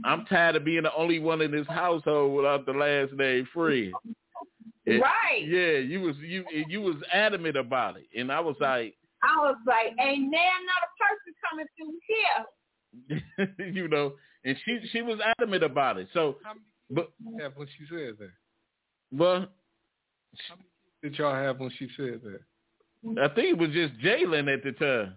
[0.04, 3.92] I'm tired of being the only one in this household without the last name Fred.
[4.86, 5.46] And- Right.
[5.46, 9.56] Yeah, you was you you was adamant about it, and I was like, I was
[9.66, 13.72] like, ain't there another person coming through here?
[13.74, 16.08] you know, and she she was adamant about it.
[16.14, 16.36] So,
[16.90, 18.30] but kids have when she said that?
[19.12, 19.46] well,
[21.02, 22.40] Did y'all have when she said that?
[23.22, 25.14] I think it was just Jalen at the time.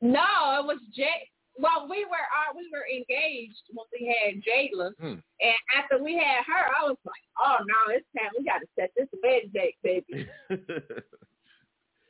[0.00, 1.28] No, it was Jay.
[1.58, 5.18] Well, we were uh, we were engaged when we had Jayla, Hmm.
[5.40, 8.66] and after we had her, I was like, oh no, it's time we got to
[8.78, 10.26] set this wedding date, baby.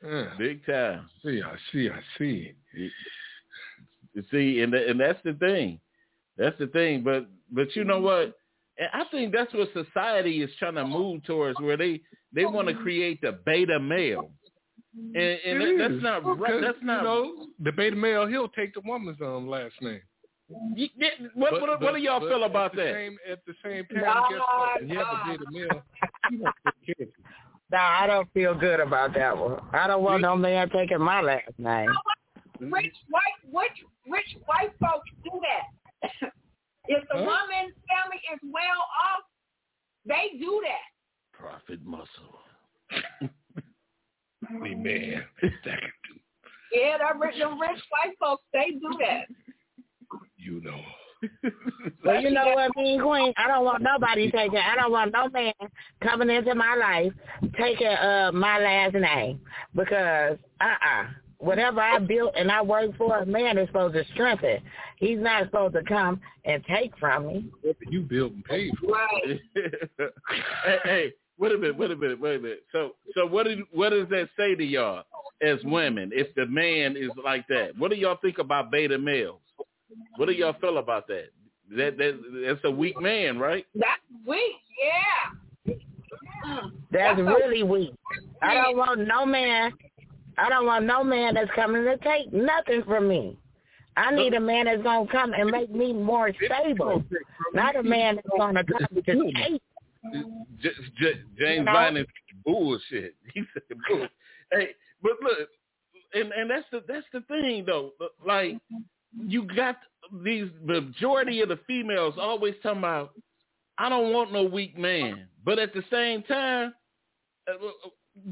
[0.03, 0.31] Yeah.
[0.39, 1.11] Big time.
[1.23, 2.55] See, I see, I see.
[2.73, 5.79] You see, and and that's the thing.
[6.39, 7.03] That's the thing.
[7.03, 8.35] But but you know what?
[8.81, 12.01] And I think that's what society is trying to move towards, where they
[12.35, 14.31] they want to create the beta male,
[14.97, 16.03] and, and It that's is.
[16.03, 16.61] not right.
[16.63, 17.03] That's not.
[17.03, 20.01] You know, the beta male, he'll take the woman's um last name.
[20.75, 20.89] You-
[21.35, 22.95] what But- what, what do y'all but feel about the that?
[22.95, 24.81] Same, at the same time, Nah, guess what?
[24.81, 25.23] When you have nah.
[25.23, 25.83] a beta male,
[26.31, 27.25] he won't take care of you.
[27.71, 29.61] No, I don't feel good about that one.
[29.73, 31.91] I don't want no man taking my last name.
[32.59, 33.23] Rich white,
[33.55, 36.33] rich rich white folks do that.
[36.91, 37.25] If the Huh?
[37.31, 39.23] woman's family is well off,
[40.05, 40.87] they do that.
[41.39, 42.41] Profit muscle.
[44.65, 46.19] Hey, man, that can do.
[46.73, 49.27] Yeah, the rich, the rich white folks, they do that.
[50.37, 50.81] You know.
[52.05, 53.33] Well, you know what, Mean Queen?
[53.37, 54.57] I don't want nobody taking.
[54.59, 55.53] I don't want no man
[56.03, 57.13] coming into my life
[57.59, 59.41] taking uh my last name
[59.75, 61.05] because uh uh
[61.41, 64.59] whatever I built and I worked for, a man is supposed to strengthen.
[64.97, 67.51] He's not supposed to come and take from me.
[67.89, 68.93] You built and paid for.
[68.93, 69.41] Right.
[70.65, 72.65] hey, hey, wait a minute, wait a minute, wait a minute.
[72.71, 75.05] So, so what did what does that say to y'all
[75.43, 76.11] as women?
[76.13, 79.41] If the man is like that, what do y'all think about beta males?
[80.17, 81.31] What do y'all feel about that?
[81.77, 83.67] That that that's a weak man, right?
[83.75, 85.75] That's weak, yeah.
[86.47, 86.73] Mm.
[86.91, 87.93] That's really weak.
[88.43, 89.73] I don't want no man.
[90.39, 93.37] I don't want no man that's coming to take nothing from me.
[93.97, 97.05] I need a man that's gonna come and make me more stable,
[97.53, 99.63] not a man that's gonna come to take.
[100.63, 101.67] J- J- James.
[101.67, 102.07] Biden is
[102.45, 103.15] bullshit.
[103.35, 104.07] He said bull.
[104.53, 104.71] Hey,
[105.03, 105.49] but look,
[106.15, 107.93] and and that's the that's the thing though.
[108.25, 108.57] Like
[109.19, 109.77] you got
[110.25, 113.13] these majority of the females always talking about,
[113.79, 116.75] I don't want no weak man, but at the same time,
[117.49, 117.55] uh,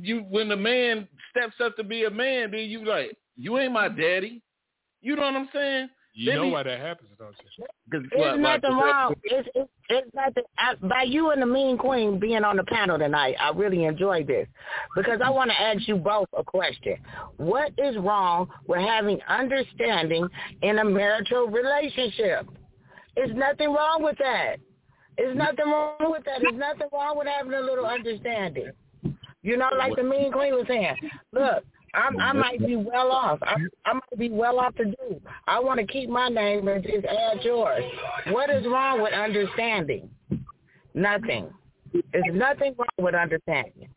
[0.01, 3.73] you when the man steps up to be a man, then you like, you ain't
[3.73, 4.43] my daddy.
[5.01, 5.89] You know what I'm saying?
[6.15, 7.65] You They know be- why that happens, don't you?
[7.93, 9.15] 'Cause There's what, like- nothing wrong.
[9.23, 10.43] It's, it's, it's nothing.
[10.59, 14.27] I, by you and the Mean Queen being on the panel tonight, I really enjoyed
[14.27, 14.49] this
[14.97, 16.97] because I want to ask you both a question.
[17.37, 20.29] What is wrong with having understanding
[20.63, 22.49] in a marital relationship?
[23.15, 24.57] There's nothing wrong with that.
[25.17, 26.41] There's nothing wrong with that.
[26.43, 28.71] There's nothing wrong with having a little understanding.
[29.49, 30.95] You know, like the Mean Queen was saying.
[31.33, 33.39] Look, I'm, I might be well off.
[33.43, 33.55] I,
[33.87, 35.21] I might be well off to do.
[35.47, 37.83] I want to keep my name and just add yours.
[38.29, 40.11] What is wrong with understanding?
[40.93, 41.49] Nothing.
[42.13, 43.89] There's nothing wrong with understanding.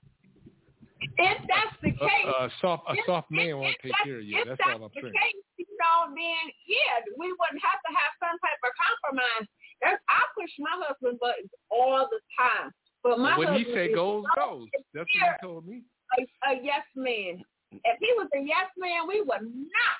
[1.17, 3.81] If that's the uh, case, A, a soft a if- soft if- man won't if
[3.83, 4.37] take that's- care of you.
[4.39, 5.13] If That's that's all I'm the saying.
[5.17, 9.45] case, you know, then yeah, we wouldn't have to have some type of compromise.
[9.83, 12.69] That's, I push my husband buttons all the time,
[13.03, 14.67] but my when he say goes, goes.
[14.93, 15.83] That's what he told me.
[16.19, 16.21] a,
[16.51, 17.43] a yes man.
[17.71, 19.99] If he was a yes man, we would not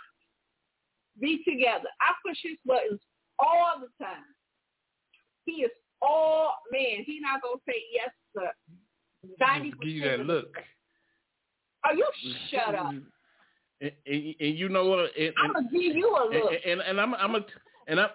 [1.20, 1.88] be together.
[2.02, 3.00] I push his buttons
[3.40, 4.24] all the time.
[5.46, 5.72] He is
[6.02, 7.04] all man.
[7.06, 10.56] He not gonna say yes to ninety Give you that look.
[11.86, 12.06] Oh, you
[12.50, 12.92] shut up.
[13.82, 15.18] And, and, and you know what?
[15.18, 16.52] And, I'm gonna give you a and, look.
[16.66, 17.46] and, and I'm I'm a
[17.88, 18.10] and I'm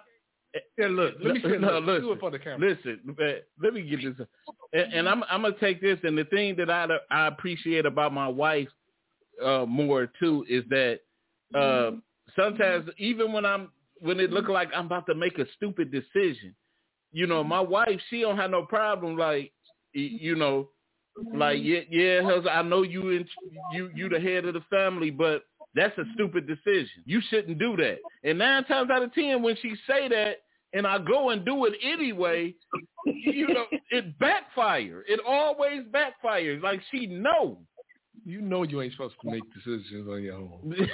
[0.77, 1.15] Yeah, look.
[1.21, 1.47] Let me see.
[1.59, 1.85] no, look.
[1.85, 2.69] listen, Do it for the camera.
[2.69, 3.15] Listen,
[3.61, 4.27] let me get this.
[4.73, 5.99] And, and I'm I'm gonna take this.
[6.03, 8.67] And the thing that I I appreciate about my wife
[9.43, 10.99] uh, more too is that
[11.55, 11.91] uh,
[12.35, 16.55] sometimes even when I'm when it look like I'm about to make a stupid decision,
[17.11, 19.51] you know, my wife she don't have no problem like
[19.95, 20.69] y- you know
[21.33, 23.27] like yeah yeah husband, I know you in,
[23.73, 25.43] you you the head of the family, but
[25.77, 27.03] that's a stupid decision.
[27.05, 27.97] You shouldn't do that.
[28.23, 30.37] And nine times out of ten, when she say that,
[30.73, 32.53] and I go and do it anyway,
[33.05, 35.01] you know, it backfires.
[35.07, 36.61] It always backfires.
[36.61, 37.59] Like she know.
[38.25, 40.75] You know you ain't supposed to make decisions on your own.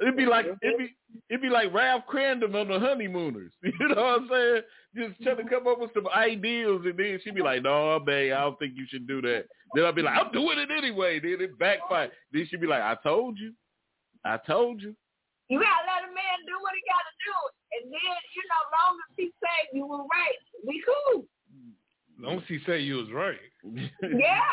[0.00, 0.96] it'd be like it'd be
[1.30, 3.52] it'd be like Ralph Kramden on the honeymooners.
[3.62, 4.62] You know what I'm saying?
[4.96, 8.32] Just trying to come up with some ideals, and then she'd be like, "No, babe,
[8.32, 11.20] I don't think you should do that." Then I'd be like, "I'm doing it anyway."
[11.20, 12.10] Then it backfire.
[12.32, 13.52] Then she'd be like, "I told you,
[14.24, 14.94] I told you."
[15.48, 17.36] You gotta let a man do what he gotta do,
[17.78, 21.24] and then you know, long as he say you were right, we cool.
[22.18, 23.38] Long as he say you was right.
[24.02, 24.40] Yeah.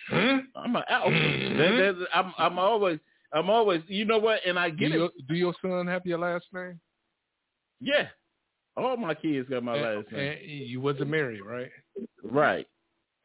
[0.10, 0.38] Hmm?
[0.56, 1.10] I'm an alpha.
[1.12, 3.00] That, that, I'm I'm always
[3.32, 5.28] I'm always you know what, and I Do get your, it.
[5.28, 6.80] do your son have your last name?
[7.82, 8.08] Yeah,
[8.78, 10.38] all my kids got my and, last name.
[10.42, 11.70] and you wasn't married, right?
[12.24, 12.68] Right.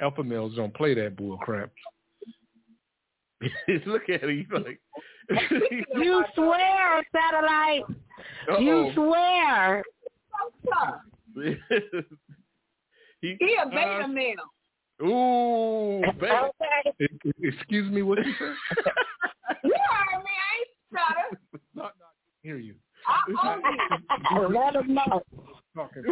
[0.00, 1.70] Alpha males don't play that bull crap.
[3.86, 4.80] Look at him, like.
[5.94, 7.84] You swear, satellite.
[8.60, 8.92] You Uh-oh.
[8.94, 9.84] swear.
[13.20, 14.34] he, He a beta Uh, male.
[15.02, 16.32] ooh, baby.
[16.32, 17.04] Okay.
[17.04, 18.54] E- Excuse me, what you said?
[19.64, 21.40] You heard me, I ain't stutter.
[21.74, 22.74] not, not hear you.
[23.06, 23.54] I
[24.32, 24.58] own you.
[24.58, 25.22] Let him know.
[25.74, 26.04] Talking.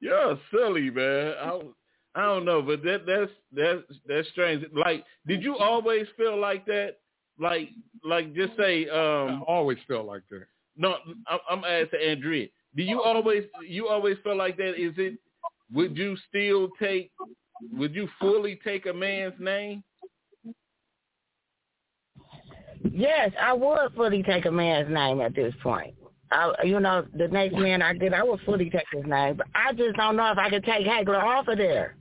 [0.00, 1.34] You're silly, man.
[1.40, 1.74] I don't,
[2.14, 4.64] I don't know, but that that's that's that's strange.
[4.72, 6.96] Like, did you always feel like that?
[7.38, 7.70] Like,
[8.04, 10.46] like just say, I um, always felt like that.
[10.76, 10.96] no,
[11.28, 12.48] I'm, I'm asking Andrea.
[12.76, 14.70] Do you always you always feel like that?
[14.70, 15.18] Is it?
[15.72, 17.12] Would you still take?
[17.72, 19.84] Would you fully take a man's name?
[22.82, 25.94] Yes, I would fully take a man's name at this point.
[26.32, 29.36] I, you know, the next man I get, I would fully take his name.
[29.36, 31.96] But I just don't know if I could take Hagler off of there.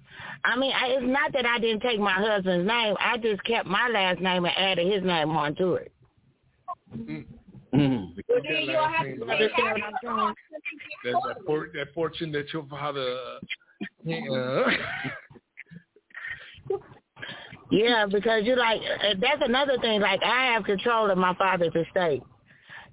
[0.45, 2.95] I mean, I, it's not that I didn't take my husband's name.
[2.99, 5.91] I just kept my last name and added his name onto it.
[6.95, 7.25] Mm.
[7.73, 10.35] Well, That then you'll have to that, Understand what I'm
[11.03, 11.13] saying?
[11.25, 13.17] that, for, that fortune that your father.
[14.07, 14.71] Uh,
[17.71, 18.81] Yeah, because you like
[19.21, 20.01] that's another thing.
[20.01, 22.23] Like I have control of my father's estate.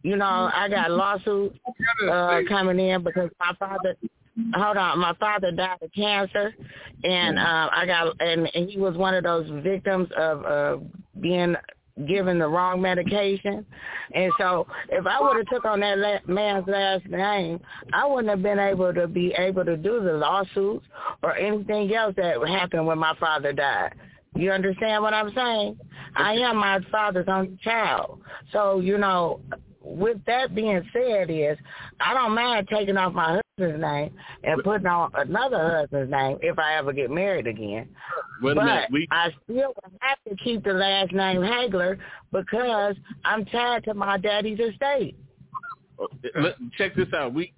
[0.02, 1.58] You know, I got lawsuits
[2.10, 3.96] uh, coming in because my father.
[4.54, 6.54] Hold on, my father died of cancer,
[7.02, 10.76] and uh, I got and, and he was one of those victims of uh,
[11.20, 11.56] being
[12.06, 13.64] given the wrong medication,
[14.12, 17.60] and so if I would have took on that la- man's last name,
[17.94, 20.84] I wouldn't have been able to be able to do the lawsuits
[21.22, 23.94] or anything else that happened when my father died.
[24.37, 25.78] You understand what I'm saying?
[26.14, 28.20] I am my father's only child.
[28.53, 29.41] So, you know,
[29.87, 31.57] with that being said is
[32.01, 34.12] I don't mind taking off my husband's name
[34.43, 37.89] and putting on another husband's name if I ever get married again.
[38.43, 38.91] Wait but.
[38.91, 41.99] We I still have to keep the last name Hagler
[42.32, 45.16] because I'm tied to my daddy's estate.
[46.76, 47.32] check this out.
[47.32, 47.53] We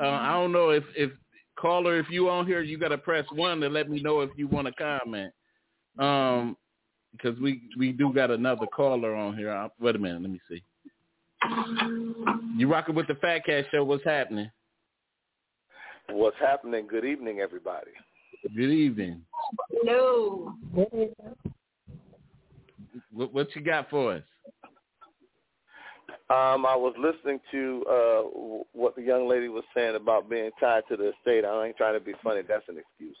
[0.00, 1.12] uh, I don't know if if
[1.58, 4.30] caller if you on here you got to press one to let me know if
[4.36, 5.32] you want to comment.
[5.98, 6.56] Um,
[7.12, 9.50] because we we do got another caller on here.
[9.50, 10.62] I, wait a minute, let me see.
[12.56, 13.84] You rocking with the Fat Cat Show?
[13.84, 14.50] What's happening?
[16.10, 16.86] What's happening?
[16.86, 17.90] Good evening, everybody.
[18.54, 19.22] Good evening.
[19.84, 20.54] No.
[23.12, 24.22] What, what you got for us?
[26.28, 28.22] Um, I was listening to uh,
[28.72, 31.44] what the young lady was saying about being tied to the estate.
[31.44, 32.42] I ain't trying to be funny.
[32.46, 33.16] That's an excuse.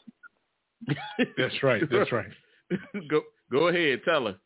[1.36, 1.82] That's right.
[1.90, 2.26] That's right.
[3.08, 4.36] go go ahead, tell her.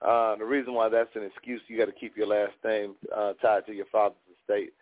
[0.00, 3.34] Uh, the reason why that's an excuse, you got to keep your last name uh,
[3.40, 4.72] tied to your father's estate.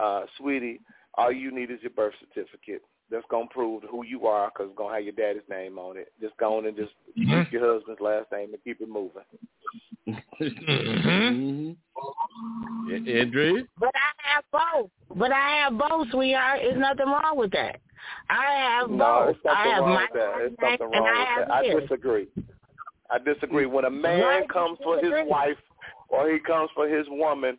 [0.00, 0.80] Uh, sweetie,
[1.14, 2.82] all you need is your birth certificate.
[3.10, 6.12] That's gonna prove who you are, cause it's gonna have your daddy's name on it.
[6.20, 7.44] Just go on and just Mhm.
[7.44, 9.22] keep your husband's last name and keep it moving.
[10.06, 11.72] mm-hmm.
[13.08, 13.64] Andrea?
[13.78, 14.90] But I have both.
[15.16, 16.60] But I have both, sweetheart.
[16.62, 17.80] There's nothing wrong with that.
[18.30, 19.28] I have No, both.
[19.36, 20.52] it's something I have wrong my with.
[20.52, 21.54] It's something and wrong I have that.
[21.54, 22.28] I disagree.
[23.10, 23.66] I disagree.
[23.66, 25.56] When a man Why comes for his wife
[26.08, 27.58] or he comes for his woman,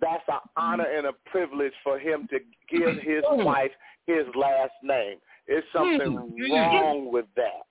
[0.00, 3.44] that's an honor and a privilege for him to give his Mm.
[3.44, 3.72] wife
[4.06, 5.18] his last name.
[5.46, 6.50] It's something Mm.
[6.52, 7.62] wrong with that.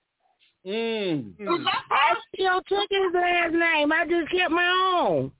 [0.66, 1.34] Mm.
[1.90, 3.92] I still took his last name.
[3.92, 5.32] I just kept my own.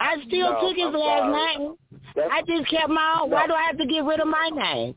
[0.00, 1.56] I still No, took his I'm last sorry.
[1.56, 1.76] name.
[2.16, 3.30] That's I just kept my own.
[3.30, 4.96] Why do I have to get rid of my name?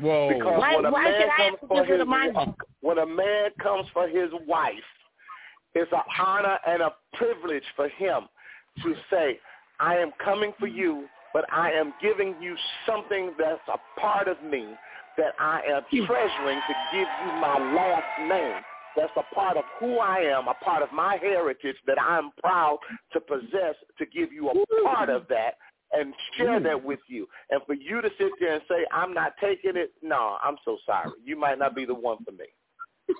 [0.00, 0.28] Whoa.
[0.28, 2.26] because Why- when a why man should I comes have to for his of my
[2.26, 2.54] name?
[2.80, 4.74] when a man comes for his wife,
[5.74, 8.28] it's an honor and a privilege for him
[8.82, 9.40] to say,
[9.80, 14.42] "I am coming for you, but I am giving you something that's a part of
[14.42, 14.76] me
[15.16, 18.64] that I am treasuring to give you my last name."
[18.96, 22.78] That's a part of who I am, a part of my heritage that I'm proud
[23.12, 25.58] to possess to give you a part of that
[25.96, 26.64] and share mm.
[26.64, 27.26] that with you.
[27.50, 30.76] And for you to sit there and say, I'm not taking it, no, I'm so
[30.84, 31.10] sorry.
[31.24, 32.46] You might not be the one for me.
[33.08, 33.18] That's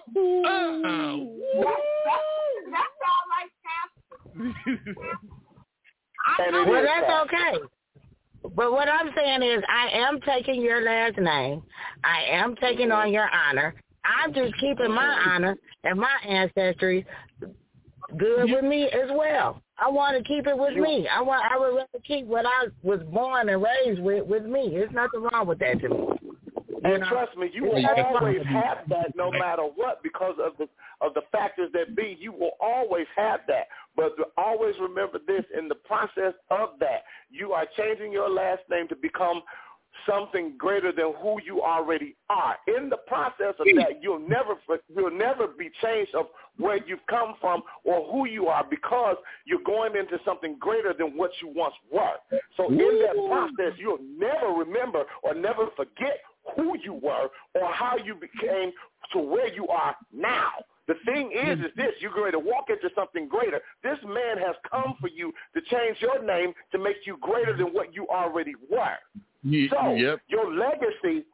[3.08, 4.54] all right, Pastor.
[6.38, 7.22] And it Well, is that's that.
[7.24, 7.64] okay.
[8.56, 11.62] But what I'm saying is, I am taking your last name.
[12.02, 13.08] I am taking mm-hmm.
[13.08, 13.74] on your honor.
[14.04, 15.30] I'm just keeping my mm-hmm.
[15.30, 17.06] honor and my ancestry
[18.16, 19.60] good with me as well.
[19.78, 21.08] I want to keep it with me.
[21.08, 21.44] I want.
[21.50, 24.70] I would rather keep what I was born and raised with with me.
[24.72, 25.96] There's nothing wrong with that to me.
[26.84, 27.08] And know?
[27.08, 28.04] trust me, you will Yeah.
[28.14, 30.68] always have that no matter what because of the
[31.00, 32.16] of the factors that be.
[32.20, 33.68] You will always have that.
[33.96, 38.86] But always remember this in the process of that, you are changing your last name
[38.88, 39.42] to become
[40.08, 42.56] something greater than who you already are.
[42.66, 43.78] In the process of hmm.
[43.78, 44.54] that, you'll never
[44.94, 46.26] you'll never be changed of
[46.56, 51.16] where you've come from or who you are because you're going into something greater than
[51.16, 52.14] what you once were.
[52.56, 56.20] So in that process, you'll never remember or never forget
[56.56, 58.72] who you were or how you became
[59.12, 60.50] to where you are now.
[60.86, 63.60] The thing is, is this, you're going to walk into something greater.
[63.82, 67.68] This man has come for you to change your name to make you greater than
[67.68, 68.98] what you already were.
[69.44, 70.20] Ye- So yep.
[70.28, 71.24] your legacy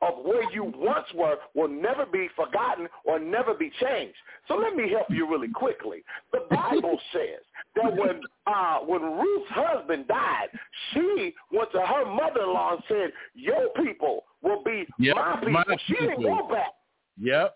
[0.00, 4.16] of where you once were will never be forgotten or never be changed.
[4.46, 6.04] So let me help you really quickly.
[6.32, 7.42] The Bible says
[7.74, 10.48] that when uh, when Ruth's husband died,
[10.92, 15.64] she went to her mother-in-law and said, "Your people will be Yep, my people." my
[15.86, 16.72] she didn't go back
[17.20, 17.54] Yep.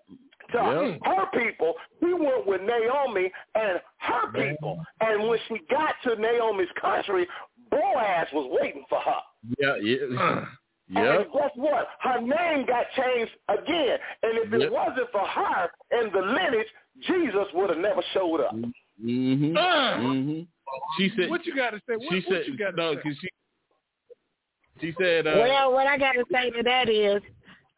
[0.53, 1.01] to Yep.
[1.05, 1.75] her people.
[2.01, 4.85] He went with Naomi and her people.
[5.01, 7.27] And when she got to Naomi's country,
[7.73, 9.21] Boaz was waiting for her.
[9.59, 9.77] Yeah.
[10.89, 11.17] Yeah.
[11.21, 11.89] And guess what?
[12.01, 13.99] Her name got changed again.
[14.23, 14.71] And if it Yep.
[14.71, 16.67] wasn't for her and the lineage,
[17.07, 18.55] Jesus would have never showed up.
[18.55, 19.57] Mm-hmm.
[19.57, 19.97] Uh.
[19.99, 20.47] Mhm.
[20.99, 21.31] She said.
[21.31, 21.97] What you got to say?
[21.97, 22.47] What, she what said.
[22.47, 23.01] you got to no, say?
[23.03, 23.29] 'cause she.
[24.81, 25.27] She said.
[25.27, 27.23] Uh, Well, what I got to say to that is,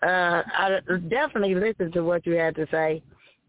[0.02, 3.02] uh, I definitely listen to what you had to say,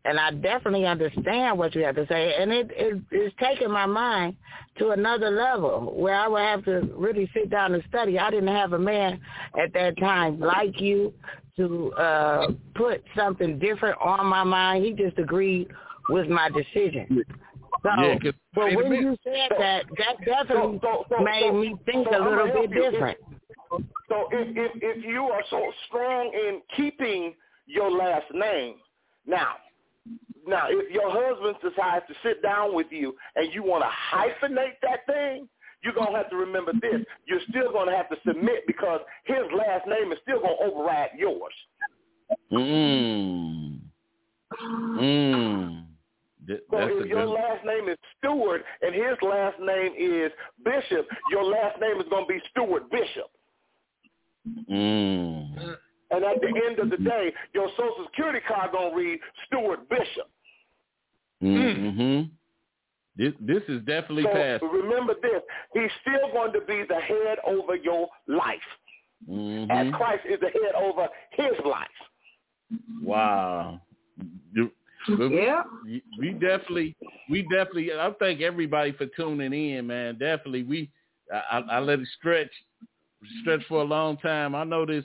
[0.06, 3.86] and I definitely understand what you have to say, and it, it it's taken my
[3.86, 4.36] mind
[4.78, 8.20] to another level where I would have to really sit down and study.
[8.20, 9.20] I didn't have a man
[9.60, 11.14] at that time like you
[11.58, 14.86] to uh put something different on my mind.
[14.86, 15.70] He just agreed
[16.10, 17.24] with my decision.
[17.84, 18.16] So, Yeah,
[18.54, 22.70] but when you said that, that definitely So- so- made me think a little bit
[22.72, 22.92] you.
[22.92, 23.18] different.
[24.08, 27.34] So if, if if you are so strong in keeping
[27.66, 28.76] your last name,
[29.26, 29.56] now,
[30.48, 34.80] now if your husband decides to sit down with you and you want to hyphenate
[34.82, 35.48] that thing,
[35.84, 37.02] you're gonna have to remember this.
[37.26, 41.54] You're still gonna have to submit because his last name is still gonna override yours.
[42.52, 43.80] Mm.
[44.62, 45.86] Mm.
[46.48, 47.30] Th- So if your good.
[47.34, 50.32] last name is Stewart and his last name is
[50.64, 53.30] Bishop, your last name is gonna be Stewart Bishop.
[54.70, 55.78] Mm.
[56.12, 60.30] And at the end of the day, your social security card gonna read Stewart Bishop.
[61.44, 62.30] Mm-hmm.
[63.18, 64.64] This this is definitely So past.
[64.64, 65.42] remember this:
[65.74, 68.60] He's still going to be the head over your life,
[69.30, 69.72] Mm-hmm.
[69.72, 71.88] as Christ is the head over His life.
[73.02, 73.82] Wow.
[74.54, 74.72] You-
[75.08, 75.64] but we- Yeah.
[76.20, 76.96] we definitely,
[77.30, 77.94] we definitely.
[77.94, 80.18] I thank everybody for tuning in, man.
[80.18, 80.90] Definitely, we.
[81.34, 82.52] I, I, I let it stretch,
[83.42, 84.56] stretch for a long time.
[84.56, 85.04] I know this.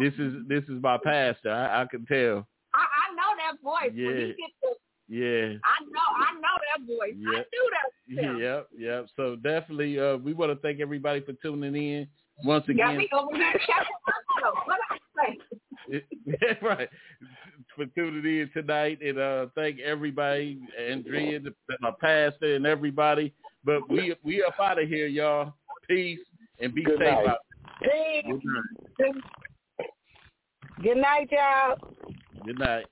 [0.00, 1.50] This is this is my pastor.
[1.52, 2.46] I, I can tell.
[2.74, 3.92] I, I know that voice.
[3.94, 4.26] When Yeah.
[4.26, 4.74] he gets the,
[5.08, 5.58] Yeah.
[5.64, 7.14] I know, I know that voice.
[7.26, 7.46] I Yep.
[7.52, 8.24] knew that.
[8.24, 8.38] him.
[8.40, 9.06] Yep, yep.
[9.16, 12.06] So definitely, uh, we want to thank everybody for tuning in
[12.44, 12.98] once again.
[12.98, 14.58] me over here checking myself.
[14.66, 16.58] What I say?
[16.62, 16.88] right.
[17.74, 23.32] For tuning in tonight, and uh, thank everybody, Andrea, the, my pastor, and everybody.
[23.64, 25.54] But we we up out of here, y'all.
[25.88, 26.20] Peace
[26.60, 27.26] and be Good safe night.
[27.26, 27.38] out.
[27.82, 28.24] Peace.
[28.26, 29.22] Good night.
[30.82, 31.76] Good night, y'all.
[32.44, 32.86] Good night.